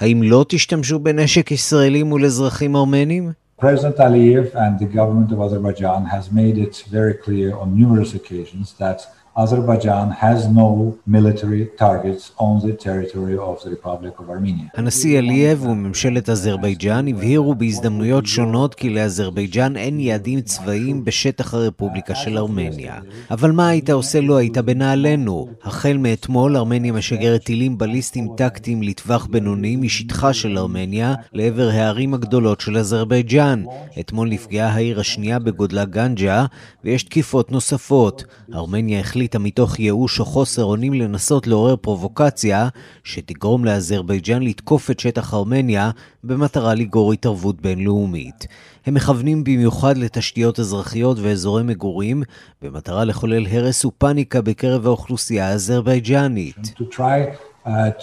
[0.00, 3.32] האם לא תשתמשו בנשק ישראלי מול אזרחים ארמנים?
[3.60, 8.66] President Aliyev and the government of Azerbaijan has made it very clear on numerous occasions
[8.78, 8.98] that
[9.44, 10.68] Azerbaijan has no
[11.06, 14.68] military targets on the territory of the Republic of Armenia.
[14.74, 22.38] הנשיא אליאב וממשלת אזרבייג'אן הבהירו בהזדמנויות שונות כי לאזרבייג'אן אין יעדים צבאיים בשטח הרפובליקה של
[22.38, 22.94] ארמניה.
[23.30, 25.48] אבל מה היית עושה לו היית בנעלינו?
[25.64, 32.60] החל מאתמול ארמניה משגרת טילים בליסטיים טקטיים לטווח בינוני משטחה של ארמניה לעבר הערים הגדולות
[32.60, 33.64] של אזרבייג'אן.
[34.00, 36.46] אתמול נפגעה העיר השנייה בגודלה גנג'ה
[36.84, 38.24] ויש תקיפות נוספות.
[38.54, 42.68] ארמניה החליטה החליטה מתוך ייאוש או חוסר אונים לנסות לעורר פרובוקציה
[43.04, 45.90] שתגרום לאזרבייג'אן לתקוף את שטח ארמניה
[46.24, 48.46] במטרה לגרור התערבות בינלאומית.
[48.86, 52.22] הם מכוונים במיוחד לתשתיות אזרחיות ואזורי מגורים
[52.62, 56.56] במטרה לחולל הרס ופאניקה בקרב האוכלוסייה האזרבייג'אנית.
[56.56, 57.47] Uh,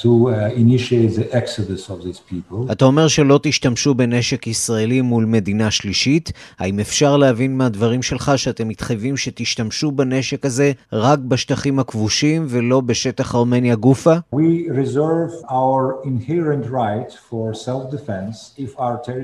[0.04, 2.71] to uh, initiate the exodus of these people.
[2.71, 6.32] אתה אומר שלא תשתמשו בנשק ישראלי מול מדינה שלישית.
[6.60, 13.36] האם אפשר להבין מהדברים שלך שאתם מתחייבים שתשתמשו בנשק הזה רק בשטחים הכבושים ולא בשטח
[13.36, 14.13] ארמניה גופה?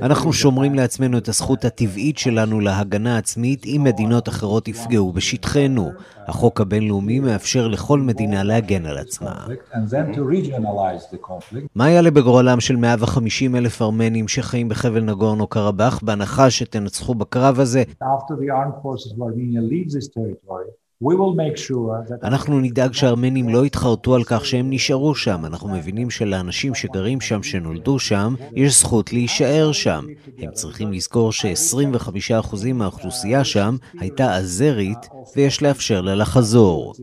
[0.01, 5.91] אנחנו שומרים לעצמנו את הזכות הטבעית שלנו להגנה עצמית אם מדינות אחרות יפגעו בשטחנו.
[6.31, 9.45] החוק הבינלאומי מאפשר לכל מדינה להגן על עצמה.
[11.75, 17.83] מה יעלה בגורלם של 150 אלף ארמנים שחיים בחבל נגורנו קרבאח, בהנחה שתנצחו בקרב הזה?
[22.23, 25.45] אנחנו נדאג שהארמנים לא יתחרטו על כך שהם נשארו שם.
[25.45, 30.05] אנחנו מבינים שלאנשים שגרים שם, שנולדו שם, יש זכות להישאר שם.
[30.39, 36.93] הם צריכים לזכור ש-25% מהאוכלוסייה שם הייתה אזרית, ויש לאפשר לה לחזור.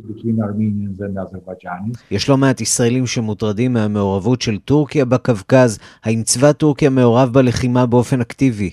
[2.11, 5.79] יש לא מעט ישראלים שמוטרדים מהמעורבות של טורקיה בקווקז.
[6.05, 8.71] האם צבא טורקיה מעורב בלחימה באופן אקטיבי?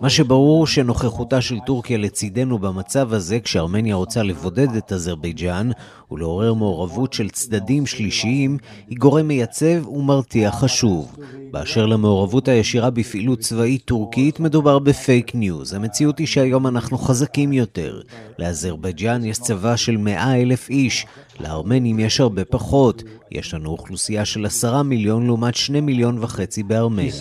[0.00, 5.70] מה שברור שנוכחות נוכחותה של טורקיה לצידנו במצב הזה, כשארמניה רוצה לבודד את אזרבייג'אן
[6.10, 8.58] ולעורר מעורבות של צדדים שלישיים,
[8.88, 11.16] היא גורם מייצב ומרתיע חשוב.
[11.50, 15.74] באשר למעורבות הישירה בפעילות צבאית טורקית, מדובר בפייק ניוז.
[15.74, 18.00] המציאות היא שהיום אנחנו חזקים יותר.
[18.38, 21.06] לאזרבייג'אן יש צבא של מאה אלף איש,
[21.42, 23.02] לארמנים יש הרבה פחות.
[23.30, 27.12] יש לנו אוכלוסייה של עשרה מיליון לעומת שני מיליון וחצי בארמניה.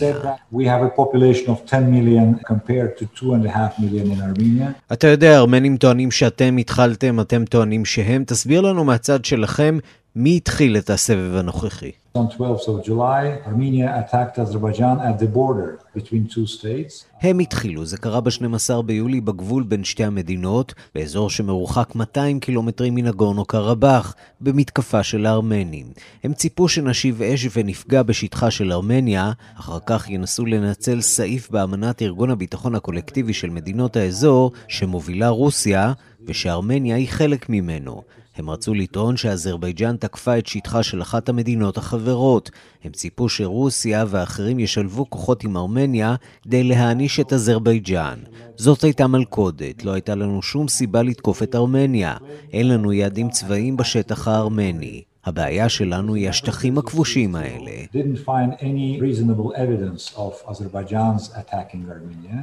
[4.93, 8.24] אתה יודע, הארמנים טוענים שאתם התחלתם, אתם טוענים שהם.
[8.24, 9.78] תסביר לנו מהצד שלכם
[10.16, 11.91] מי התחיל את הסבב הנוכחי.
[12.18, 17.05] On 12th of July, Armenia attacked Azerbaijan at the border between two states.
[17.22, 23.45] הם התחילו, זה קרה ב-12 ביולי בגבול בין שתי המדינות, באזור שמרוחק 200 קילומטרים מנגורנו
[23.45, 25.86] קרבאח, במתקפה של הארמנים.
[26.24, 32.30] הם ציפו שנשיב אש ונפגע בשטחה של ארמניה, אחר כך ינסו לנצל סעיף באמנת ארגון
[32.30, 35.93] הביטחון הקולקטיבי של מדינות האזור, שמובילה רוסיה,
[36.26, 38.01] ושארמניה היא חלק ממנו.
[38.36, 42.51] הם רצו לטעון שאזרבייג'אן תקפה את שטחה של אחת המדינות החברות.
[42.84, 48.19] הם ציפו שרוסיה ואחרים ישלבו כוחות עם ארמניה כדי להעניש את אזרבייג'אן.
[48.57, 52.15] זאת הייתה מלכודת, לא הייתה לנו שום סיבה לתקוף את ארמניה.
[52.53, 55.01] אין לנו יעדים צבאיים בשטח הארמני.
[55.25, 57.71] הבעיה שלנו היא השטחים הכבושים האלה.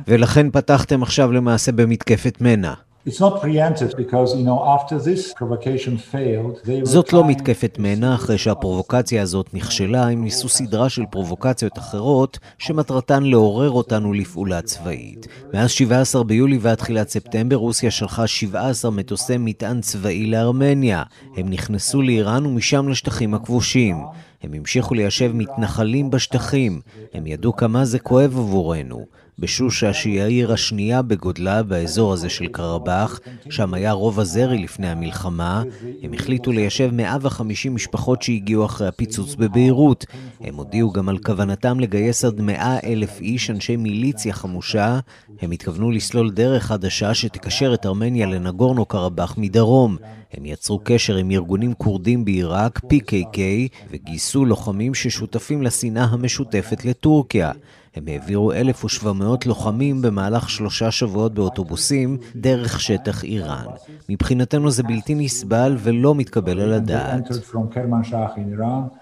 [0.08, 2.74] ולכן פתחתם עכשיו למעשה במתקפת מנע.
[6.82, 13.22] זאת לא מתקפת מנע, אחרי שהפרובוקציה הזאת נכשלה, הם ניסו סדרה של פרובוקציות אחרות, שמטרתן
[13.22, 15.26] לעורר אותנו לפעולה צבאית.
[15.54, 21.02] מאז 17 ביולי ועד תחילת ספטמבר, רוסיה שלחה 17 מטוסי מטען צבאי לארמניה.
[21.36, 23.96] הם נכנסו לאיראן ומשם לשטחים הכבושים.
[24.42, 26.80] הם המשיכו ליישב מתנחלים בשטחים.
[27.14, 29.04] הם ידעו כמה זה כואב עבורנו.
[29.38, 33.20] בשושה, שהיא העיר השנייה בגודלה באזור הזה של קרבאח,
[33.50, 35.62] שם היה רוב הזרי לפני המלחמה,
[36.02, 40.06] הם החליטו ליישב 150 משפחות שהגיעו אחרי הפיצוץ בביירות.
[40.40, 44.98] הם הודיעו גם על כוונתם לגייס עד 100 אלף איש, אנשי מיליציה חמושה.
[45.42, 49.96] הם התכוונו לסלול דרך חדשה שתקשר את ארמניה לנגורנו קרבאח מדרום.
[50.34, 53.38] הם יצרו קשר עם ארגונים כורדים בעיראק, PKK,
[53.90, 57.52] וגייסו לוחמים ששותפים לשנאה המשותפת לטורקיה.
[57.98, 63.64] הם העבירו 1,700 לוחמים במהלך שלושה שבועות באוטובוסים דרך שטח איראן.
[64.08, 67.28] מבחינתנו זה בלתי נסבל ולא מתקבל על הדעת.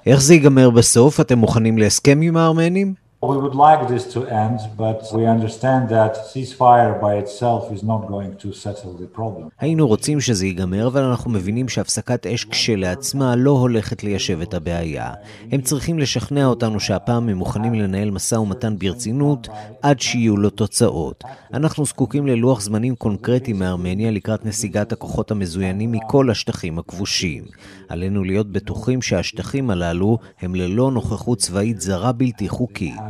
[0.06, 1.20] איך זה ייגמר בסוף?
[1.20, 3.05] אתם מוכנים להסכם עם הארמנים?
[3.24, 8.02] We would like this to end, but we understand that ceasefire by itself is not
[8.12, 9.48] going to settle the problem.
[9.60, 15.12] היינו רוצים שזה ייגמר, אבל אנחנו מבינים שהפסקת אש כשלעצמה לא הולכת ליישב את הבעיה.
[15.52, 19.48] הם צריכים לשכנע אותנו שהפעם הם מוכנים לנהל משא ומתן ברצינות
[19.82, 21.24] עד שיהיו לו תוצאות.
[21.52, 27.44] אנחנו זקוקים ללוח זמנים קונקרטי מארמניה לקראת נסיגת הכוחות המזוינים מכל השטחים הכבושים.
[27.88, 33.05] עלינו להיות בטוחים שהשטחים הללו הם ללא נוכחות צבאית זרה בלתי חוקית.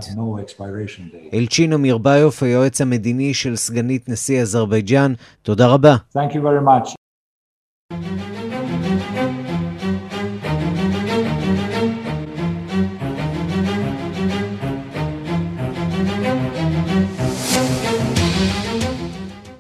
[1.35, 5.97] אלצ'ינו מירביוף, היועץ המדיני של סגנית נשיא אזרבייג'אן, תודה רבה.
[6.17, 6.95] Thank you very much.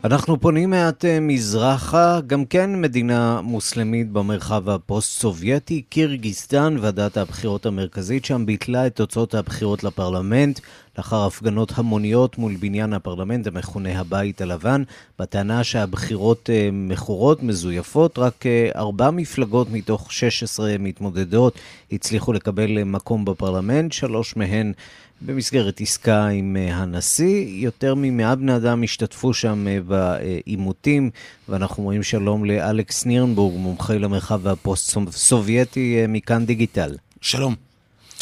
[0.06, 8.24] אנחנו פונים מעט אה, מזרחה, גם כן מדינה מוסלמית במרחב הפוסט-סובייטי, קירגיסטן, ועדת הבחירות המרכזית
[8.24, 10.60] שם ביטלה את תוצאות הבחירות לפרלמנט
[10.98, 14.82] לאחר הפגנות המוניות מול בניין הפרלמנט המכונה הבית הלבן,
[15.18, 21.58] בטענה שהבחירות אה, מכורות, מזויפות, רק אה, ארבע מפלגות מתוך 16 מתמודדות
[21.92, 24.72] הצליחו לקבל מקום בפרלמנט, שלוש מהן
[25.20, 27.46] במסגרת עסקה עם אה, הנשיא.
[27.48, 31.10] יותר ממאה בני אדם השתתפו שם אה, בעימותים,
[31.48, 36.96] ואנחנו אומרים שלום לאלכס נירנבורג, מומחה למרחב הפוסט-סובייטי אה, מ"כאן דיגיטל".
[37.20, 37.54] שלום.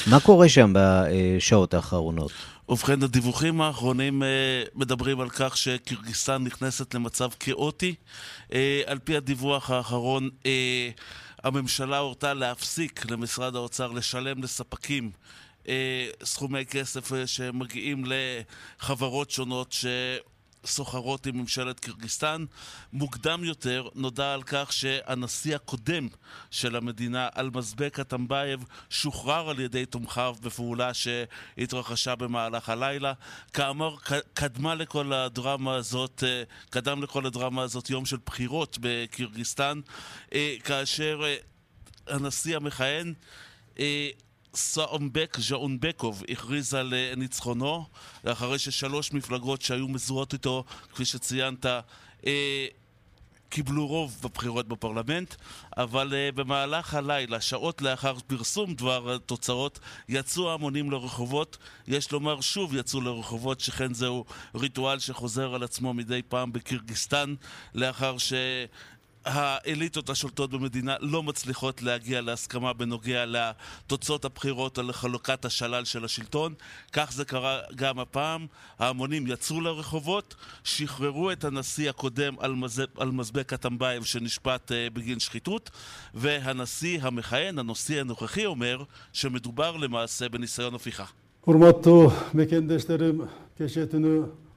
[0.07, 2.33] מה קורה שם בשעות האחרונות?
[2.69, 4.23] ובכן, הדיווחים האחרונים
[4.75, 7.95] מדברים על כך שקירגיסטן נכנסת למצב כאוטי.
[8.87, 10.31] על פי הדיווח האחרון,
[11.45, 15.11] הממשלה הורתה להפסיק למשרד האוצר לשלם לספקים
[16.25, 19.87] סכומי כסף אה, שמגיעים לחברות שונות ש...
[20.67, 22.45] סוחרות עם ממשלת קירגיסטן.
[22.93, 26.09] מוקדם יותר נודע על כך שהנשיא הקודם
[26.51, 33.13] של המדינה, אלמזבק אטמבאייב, שוחרר על ידי תומכיו בפעולה שהתרחשה במהלך הלילה.
[33.53, 34.01] כאמור,
[34.35, 39.81] קדמה לכל הדרמה הזאת, אה, קדם לכל הדרמה הזאת יום של בחירות בקירגיסטן,
[40.65, 41.23] כאשר
[42.07, 43.15] הנשיא המכהן
[44.55, 47.85] סאומבק ז'אונבקוב הכריז על ניצחונו,
[48.25, 51.67] אחרי ששלוש מפלגות שהיו מזוהות איתו, כפי שציינת,
[53.55, 55.35] קיבלו רוב בבחירות בפרלמנט,
[55.77, 59.79] אבל uh, במהלך הלילה, שעות לאחר פרסום דבר התוצאות,
[60.09, 61.59] יצאו המונים לרחובות.
[61.87, 64.25] יש לומר, שוב יצאו לרחובות, שכן זהו
[64.55, 67.35] ריטואל שחוזר על עצמו מדי פעם בקירגיסטן,
[67.75, 68.33] לאחר ש...
[69.25, 76.55] האליטות השולטות במדינה לא מצליחות להגיע להסכמה בנוגע לתוצאות הבחירות או לחלוקת השלל של השלטון.
[76.93, 78.47] כך זה קרה גם הפעם.
[78.79, 82.83] ההמונים יצאו לרחובות, שחררו את הנשיא הקודם על, מז...
[82.97, 85.71] על מזבק הטמבייב שנשפט uh, בגין שחיתות,
[86.15, 91.05] והנשיא המכהן, הנשיא הנוכחי, אומר שמדובר למעשה בניסיון הפיכה.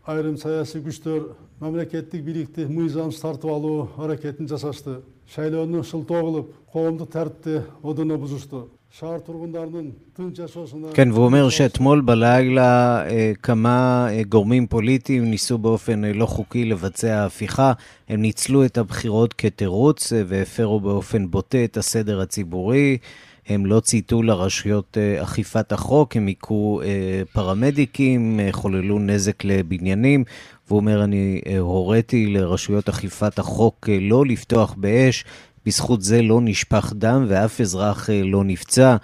[0.07, 5.01] айрым саясий күчтөр мамлекеттик бийликти мыйзамсыз тартып алуу аракетин жасашты
[5.35, 12.01] шайлоону шылтоо кылып коомдук тартипти одоно бузушту шаар тургундарынын тынч жашоосуна כן, והוא אומר שאתמול
[12.01, 13.05] בלילה
[13.43, 17.73] כמה גורמים פוליטיים ניסו באופן לא חוקי לבצע הפיכה.
[18.09, 22.99] הם ניצלו את הבחירות כתירוץ והפרו באופן בוטה את הסדר הציבורי.
[23.50, 30.24] הם לא צייתו לרשויות אה, אכיפת החוק, הם היכו אה, פרמדיקים, אה, חוללו נזק לבניינים.
[30.68, 35.26] והוא אומר, אני הוריתי לרשויות אכיפת החוק לא לפתוח באש,
[35.66, 38.96] בזכות זה לא נשפך דם ואף אזרח לא נפצע.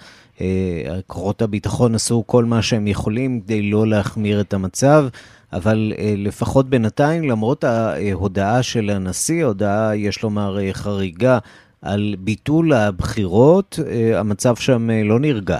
[1.06, 5.06] כוחות הביטחון עשו כל מה שהם יכולים כדי לא להחמיר את המצב.
[5.52, 11.38] אבל לפחות בינתיים, למרות ההודעה של הנשיא, הודעה, יש לומר, חריגה
[11.84, 15.58] על ביטול הבחירות, אה, המצב שם אה, לא נרגע.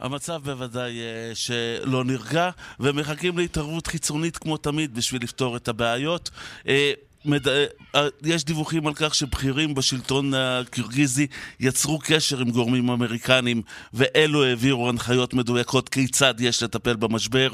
[0.00, 2.50] המצב בוודאי אה, שלא נרגע,
[2.80, 6.30] ומחכים להתערבות חיצונית כמו תמיד בשביל לפתור את הבעיות.
[7.24, 7.48] מד...
[7.48, 7.64] אה,
[7.94, 11.26] אה, יש דיווחים על כך שבכירים בשלטון הקירגיזי
[11.60, 13.62] יצרו קשר עם גורמים אמריקנים
[13.92, 17.48] ואלו העבירו הנחיות מדויקות כיצד יש לטפל במשבר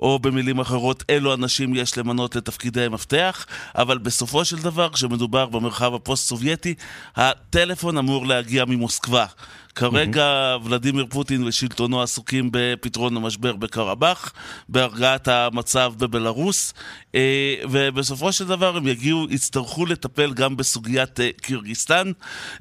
[0.00, 3.46] או במילים אחרות אילו אנשים יש למנות לתפקידי מפתח.
[3.74, 6.74] אבל בסופו של דבר כשמדובר במרחב הפוסט-סובייטי
[7.16, 9.26] הטלפון אמור להגיע ממוסקבה
[9.74, 14.32] כרגע ולדימיר פוטין ושלטונו עסוקים בפתרון המשבר בקרבאח,
[14.68, 16.74] בהרגעת המצב בבלארוס,
[17.14, 22.12] אה, ובסופו של דבר הם יגיעו, יצטרכו לטפל גם בסוגיית אה, קירגיסטן.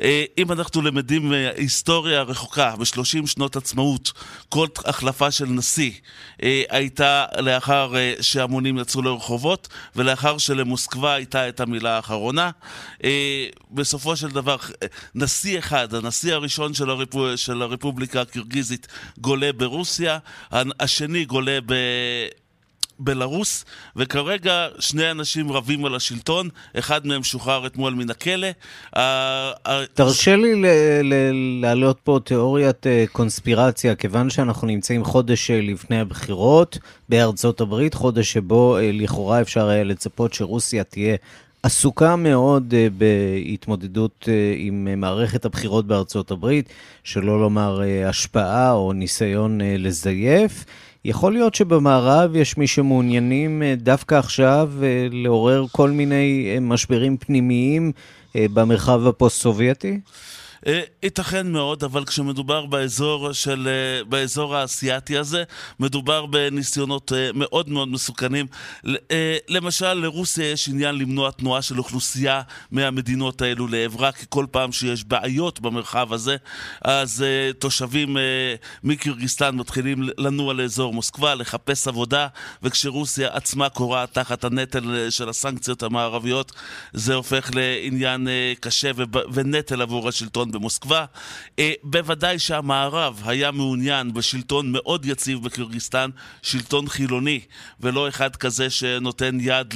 [0.02, 4.12] אה, אם אנחנו למדים היסטוריה רחוקה, ב-30 שנות עצמאות,
[4.50, 5.92] כל החלפה של נשיא
[6.70, 12.50] הייתה לאחר שהמונים יצאו לרחובות, ולאחר שלמוסקבה הייתה את המילה האחרונה.
[13.72, 14.56] בסופו של דבר,
[15.16, 17.36] נשיא אחד, הנשיא הראשון של הריפ...
[17.40, 18.88] של הרפובליקה הקירגיזית
[19.18, 20.18] גולה ברוסיה,
[20.80, 21.74] השני גולה ב...
[23.04, 26.50] בלרוס, וכרגע שני אנשים רבים על השלטון,
[26.80, 28.48] אחד מהם שוחרר אתמול מן הכלא.
[29.94, 30.64] תרשה לי
[31.62, 36.78] להעלות פה תיאוריית אה, קונספירציה, כיוון שאנחנו נמצאים חודש אה, לפני הבחירות
[37.10, 41.16] בארצות הברית, חודש שבו אה, לכאורה אפשר היה לצפות שרוסיה תהיה
[41.64, 46.70] עסוקה מאוד uh, בהתמודדות uh, עם uh, מערכת הבחירות בארצות הברית,
[47.04, 50.66] שלא לומר השפעה או ניסיון לזייף.
[51.06, 54.72] יכול להיות שבמערב יש מי שמעוניינים דווקא עכשיו
[55.12, 57.92] לעורר כל מיני משברים פנימיים
[58.36, 60.00] במרחב הפוסט-סובייטי?
[60.68, 65.44] אה, ייתכן מאוד, אבל כשמדובר באזור, של, אה, באזור האסייתי הזה,
[65.80, 68.46] מדובר בניסיונות אה, מאוד מאוד מסוכנים.
[69.50, 72.42] למשל, לרוסיה יש עניין למנוע תנועה של אוכלוסייה
[72.72, 76.38] מהמדינות האלו לעברה, כי כל פעם שיש בעיות במרחב הזה,
[76.82, 77.26] אז
[77.60, 78.18] תושבים
[78.84, 82.28] מקירגיסטן מתחילים לנוע לאזור מוסקבה, לחפש עבודה,
[82.64, 86.52] וכשרוסיה עצמה קורעת תחת הנטל של הסנקציות המערביות,
[86.94, 88.28] זה הופך לעניין
[88.60, 88.92] קשה
[89.34, 91.06] ונטל עבור השלטון במוסקבה.
[91.60, 96.10] אה, בוודאי שהמערב היה מעוניין בשלטון מאוד יציב בקירגיסטן,
[96.42, 97.40] שלטון חילוני,
[97.80, 99.74] ולא אחד כזה שנותן יד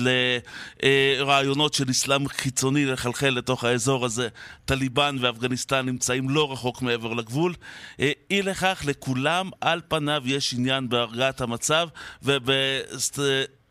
[0.84, 4.28] לרעיונות של אסלאם חיצוני לחלחל לתוך האזור הזה.
[4.66, 7.54] טליבן ואפגניסטן נמצאים לא רחוק מעבר לגבול.
[8.00, 11.88] אה, אי לכך, לכולם על פניו יש עניין בהרגעת המצב
[12.24, 13.20] ובסט...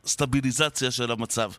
[0.07, 1.53] סטביליזציה של המצב.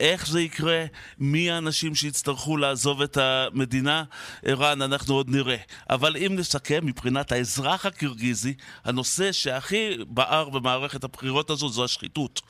[0.00, 0.84] איך זה יקרה?
[1.18, 4.04] מי האנשים שיצטרכו לעזוב את המדינה?
[4.44, 5.56] ערן, אנחנו עוד נראה.
[5.90, 12.40] אבל אם נסכם, מבחינת האזרח הקירגיזי, הנושא שהכי בער במערכת הבחירות הזו זו השחיתות.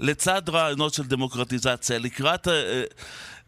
[0.00, 2.48] לצד רעיונות של דמוקרטיזציה, לקראת...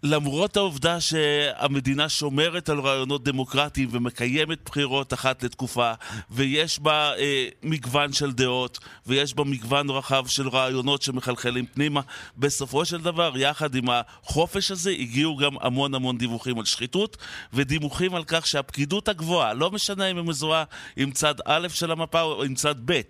[0.03, 5.93] למרות העובדה שהמדינה שומרת על רעיונות דמוקרטיים ומקיימת בחירות אחת לתקופה,
[6.31, 12.01] ויש בה אה, מגוון של דעות, ויש בה מגוון רחב של רעיונות שמחלחלים פנימה,
[12.37, 17.17] בסופו של דבר, יחד עם החופש הזה, הגיעו גם המון המון דיווחים על שחיתות,
[17.53, 20.65] ודיווחים על כך שהפקידות הגבוהה, לא משנה אם היא מזוהה
[20.97, 23.01] עם צד א' של המפה או עם צד ב',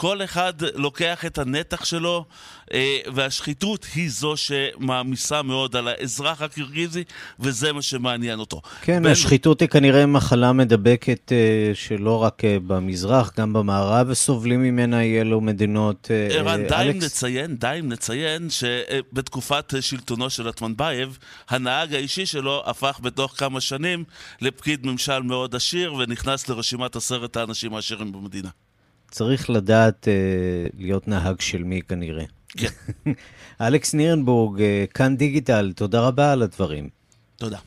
[0.00, 2.24] כל אחד לוקח את הנתח שלו,
[2.72, 7.04] אה, והשחיתות היא זו שמעמיסה מאוד על האזרח הקירגיזי,
[7.40, 8.62] וזה מה שמעניין אותו.
[8.82, 9.12] כן, בין...
[9.12, 15.40] השחיתות היא כנראה מחלה מדבקת אה, שלא רק אה, במזרח, גם במערב, וסובלים ממנה אלו
[15.40, 16.10] מדינות.
[16.30, 23.00] ערן, די אם נציין, די אם נציין שבתקופת שלטונו של אטמבאייב, הנהג האישי שלו הפך
[23.02, 24.04] בתוך כמה שנים
[24.40, 28.50] לפקיד ממשל מאוד עשיר, ונכנס לרשימת עשרת האנשים העשירים במדינה.
[29.10, 32.24] צריך לדעת אה, להיות נהג של מי כנראה.
[32.48, 32.68] כן.
[33.66, 36.88] אלכס נירנבורג, אה, כאן דיגיטל, תודה רבה על הדברים.
[37.36, 37.58] תודה.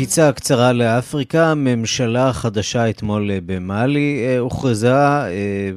[0.00, 5.70] קפיצה קצרה לאפריקה, ממשלה חדשה אתמול אה, במאלי אה, הוכרזה אה,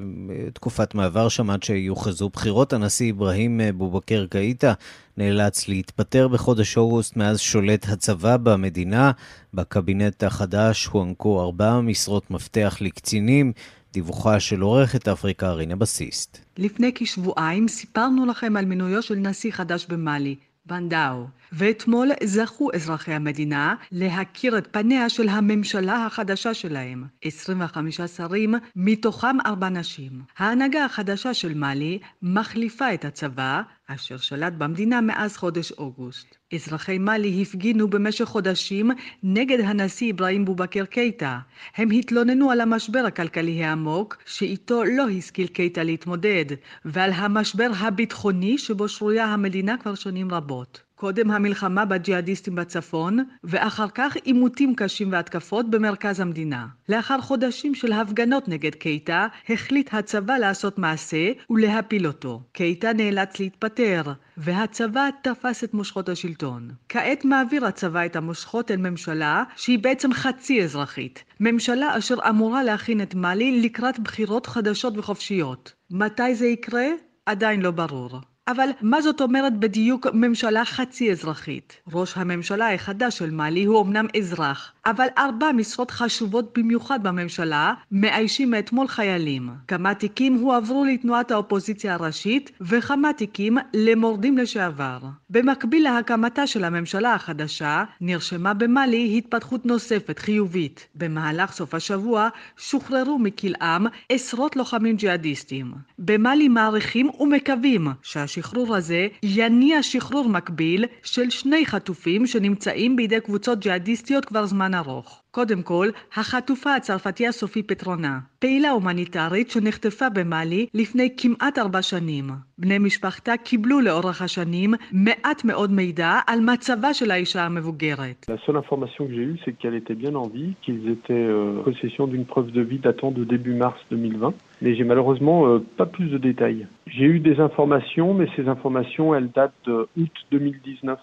[0.54, 2.74] תקופת מעבר שם עד שיוכרזו בחירות.
[2.74, 4.74] הנשיא אברהים בובקר קאיטה
[5.18, 9.12] נאלץ להתפטר בחודש אוגוסט, מאז שולט הצבא במדינה.
[9.54, 13.52] בקבינט החדש הוענקו ארבע משרות מפתח לקצינים.
[13.94, 16.38] דיווחה של עורכת אפריקה רינה בסיסט.
[16.58, 20.36] לפני כשבועיים סיפרנו לכם על מינויו של נשיא חדש במאלי,
[20.66, 21.28] בנדאו.
[21.52, 29.70] ואתמול זכו אזרחי המדינה להכיר את פניה של הממשלה החדשה שלהם, 25 שרים, מתוכם ארבע
[29.70, 30.22] נשים.
[30.38, 36.43] ההנהגה החדשה של מאלי מחליפה את הצבא, אשר שלט במדינה מאז חודש אוגוסט.
[36.54, 38.92] אזרחי מאלי הפגינו במשך חודשים
[39.24, 41.40] נגד הנשיא אברהים בובקר קייטה.
[41.76, 46.46] הם התלוננו על המשבר הכלכלי העמוק, שאיתו לא השכיל קייטה להתמודד,
[46.86, 50.82] ועל המשבר הביטחוני שבו שרויה המדינה כבר שנים רבות.
[51.04, 56.68] קודם המלחמה בג'יהאדיסטים בצפון, ואחר כך עימותים קשים והתקפות במרכז המדינה.
[56.90, 62.42] לאחר חודשים של הפגנות נגד קייטה, החליט הצבא לעשות מעשה ולהפיל אותו.
[62.52, 64.02] קייטה נאלץ להתפטר,
[64.38, 66.70] והצבא תפס את מושכות השלטון.
[66.90, 71.24] כעת מעביר הצבא את המושכות אל ממשלה שהיא בעצם חצי אזרחית.
[71.40, 75.74] ממשלה אשר אמורה להכין את מאלי לקראת בחירות חדשות וחופשיות.
[75.92, 76.86] מתי זה יקרה?
[77.26, 78.33] עדיין לא ברור.
[78.48, 81.78] אבל מה זאת אומרת בדיוק ממשלה חצי אזרחית?
[81.94, 88.52] ראש הממשלה החדש של מאלי הוא אמנם אזרח, אבל ארבע משרות חשובות במיוחד בממשלה מאיישים
[88.52, 89.50] מאתמול חיילים.
[89.68, 95.00] כמה תיקים הועברו לתנועת האופוזיציה הראשית וכמה תיקים למורדים לשעבר.
[95.30, 100.88] במקביל להקמתה של הממשלה החדשה, נרשמה במאלי התפתחות נוספת חיובית.
[100.96, 105.72] במהלך סוף השבוע שוחררו מכלאם עשרות לוחמים ג'יהאדיסטים.
[106.00, 108.33] במאלי מעריכים ומקווים שה...
[108.34, 115.23] השחרור הזה יניע שחרור מקביל של שני חטופים שנמצאים בידי קבוצות ג'יהאדיסטיות כבר זמן ארוך.
[115.33, 122.25] קודם כל, החטופה הצרפתייה סופי פטרונה, פעילה הומניטרית שנחטפה במאלי לפני כמעט ארבע שנים.
[122.59, 128.27] בני משפחתה קיבלו לאורך השנים מעט מאוד מידע על מצבה של האישה המבוגרת.
[128.31, 131.63] La seule information que j'ai eue, c'est qu'elle était bien en vie, qu'ils étaient euh,
[131.65, 135.87] possession d'une preuve de vie datant de début mars 2020, mais j'ai malheureusement euh, pas
[135.87, 136.67] plus de détails.
[136.87, 140.99] J'ai eu des informations, mais ces informations, elles datent de août 2019.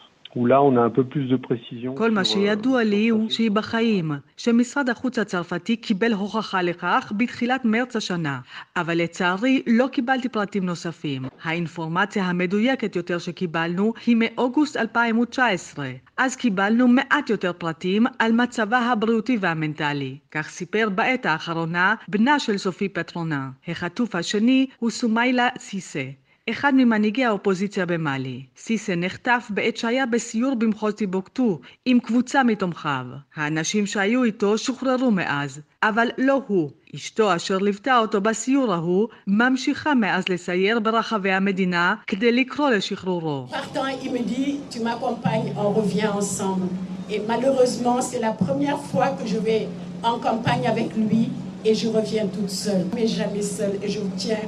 [1.96, 7.96] כל מה שידוע לי הוא שהיא בחיים, שמשרד החוץ הצרפתי קיבל הוכחה לכך בתחילת מרץ
[7.96, 8.40] השנה,
[8.76, 11.22] אבל לצערי לא קיבלתי פרטים נוספים.
[11.42, 15.90] האינפורמציה המדויקת יותר שקיבלנו היא מאוגוסט 2019.
[16.16, 20.18] אז קיבלנו מעט יותר פרטים על מצבה הבריאותי והמנטלי.
[20.30, 23.50] כך סיפר בעת האחרונה בנה של סופי פטרונה.
[23.68, 26.04] החטוף השני הוא סומיילה סיסה.
[26.50, 28.42] אחד ממנהיגי האופוזיציה במאלי.
[28.58, 33.06] סיסה נחטף בעת שהיה בסיור במחוז טיבוקטו עם קבוצה מתומכיו.
[33.34, 36.70] האנשים שהיו איתו שוחררו מאז, אבל לא הוא.
[36.96, 43.46] אשתו אשר ליוותה אותו בסיור ההוא, ממשיכה מאז לסייר ברחבי המדינה כדי לקרוא לשחרורו.
[47.16, 49.66] Et malheureusement, c'est la première fois que je vais
[50.10, 51.22] en campagne avec lui
[51.64, 54.44] et je reviens toute seule, mais jamais seule et je vous tiens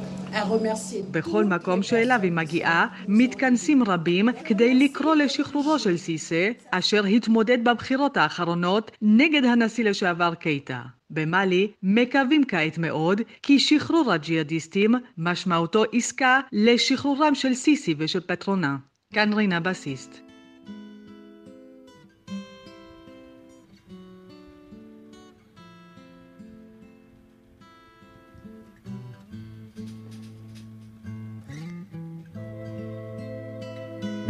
[1.10, 8.16] בכל מקום שאליו היא מגיעה, מתכנסים רבים כדי לקרוא לשחרורו של סיסה, אשר התמודד בבחירות
[8.16, 10.82] האחרונות נגד הנשיא לשעבר קייטה.
[11.10, 18.76] במאלי מקווים כעת מאוד כי שחרור הג'יהאדיסטים משמעותו עסקה לשחרורם של סיסי ושל פטרונה.
[19.14, 20.31] כאן רינה בסיסט.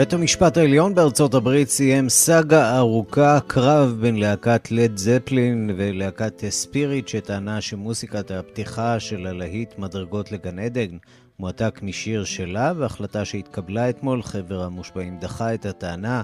[0.02, 7.08] בית המשפט העליון בארצות הברית סיים סאגה ארוכה, קרב בין להקת לד זפלין ולהקת ספיריט,
[7.08, 10.96] שטענה שמוסיקת הפתיחה של הלהיט מדרגות לגן עדן
[11.38, 16.22] מועתק משיר שלה, והחלטה שהתקבלה אתמול, חבר המושבעים דחה את הטענה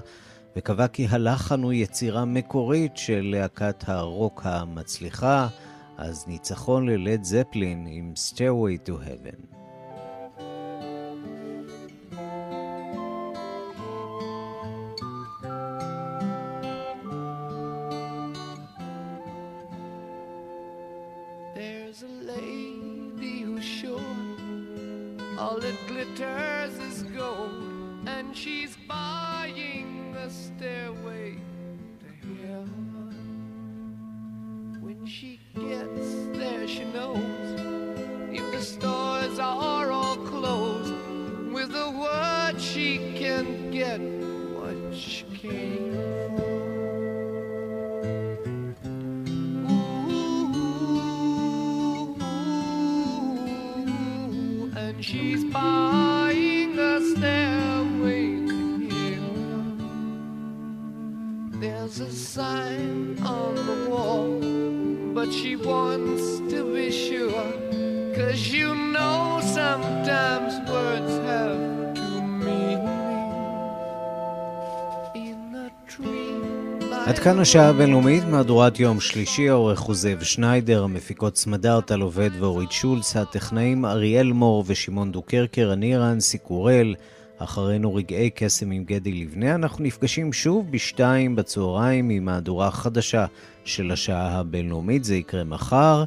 [0.55, 5.47] וקבע כי הלחן הוא יצירה מקורית של להקת הרוק המצליחה,
[5.97, 9.58] אז ניצחון ללד זפלין עם Stairway to Heaven.
[25.37, 30.98] All it glitters is gold, and she's buying a stairway
[65.29, 67.51] but she wants to be sure.
[68.17, 71.59] Cause you know sometimes words have
[75.55, 76.29] a tree.
[77.05, 82.29] עד כאן השעה הבינלאומית, מהדורת יום שלישי, העורך הוא זאב שניידר, המפיקות סמדר טל עובד
[82.39, 86.95] ואורית שולץ, הטכנאים אריאל מור ושמעון דוקרקר, אני רנסי קורל,
[87.39, 89.55] אחרינו רגעי קסם עם גדי לבנה.
[89.55, 93.25] אנחנו נפגשים שוב בשתיים בצהריים עם מהדורה חדשה
[93.63, 96.03] של השעה הבינלאומית, זה יקרה מחר.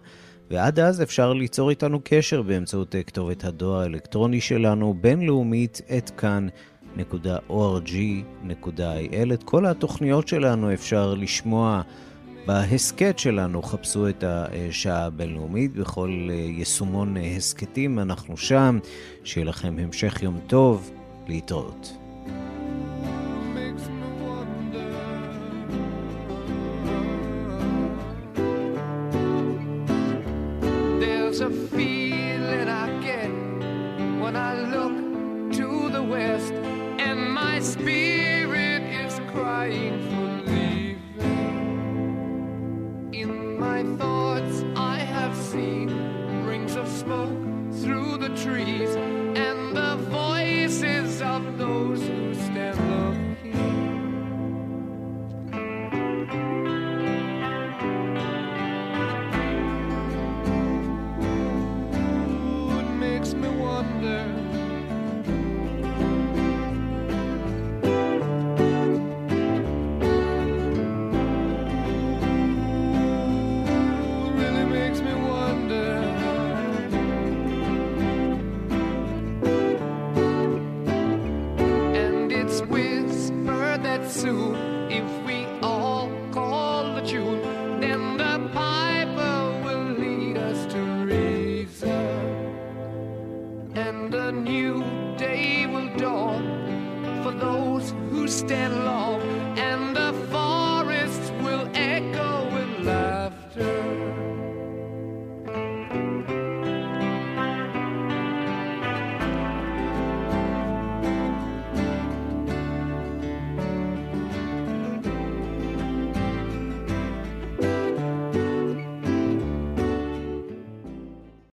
[0.51, 6.49] ועד אז אפשר ליצור איתנו קשר באמצעות כתובת הדואר האלקטרוני שלנו, בינלאומית, את כאן.
[6.97, 8.35] www.org.il.
[9.35, 11.83] את כל התוכניות שלנו אפשר לשמוע
[12.47, 18.79] בהסכת שלנו, חפשו את השעה הבינלאומית בכל יישומון הסכתים, אנחנו שם.
[19.25, 20.91] שיהיה לכם המשך יום טוב,
[21.41, 21.97] be.
[31.01, 32.02] There's a feeling.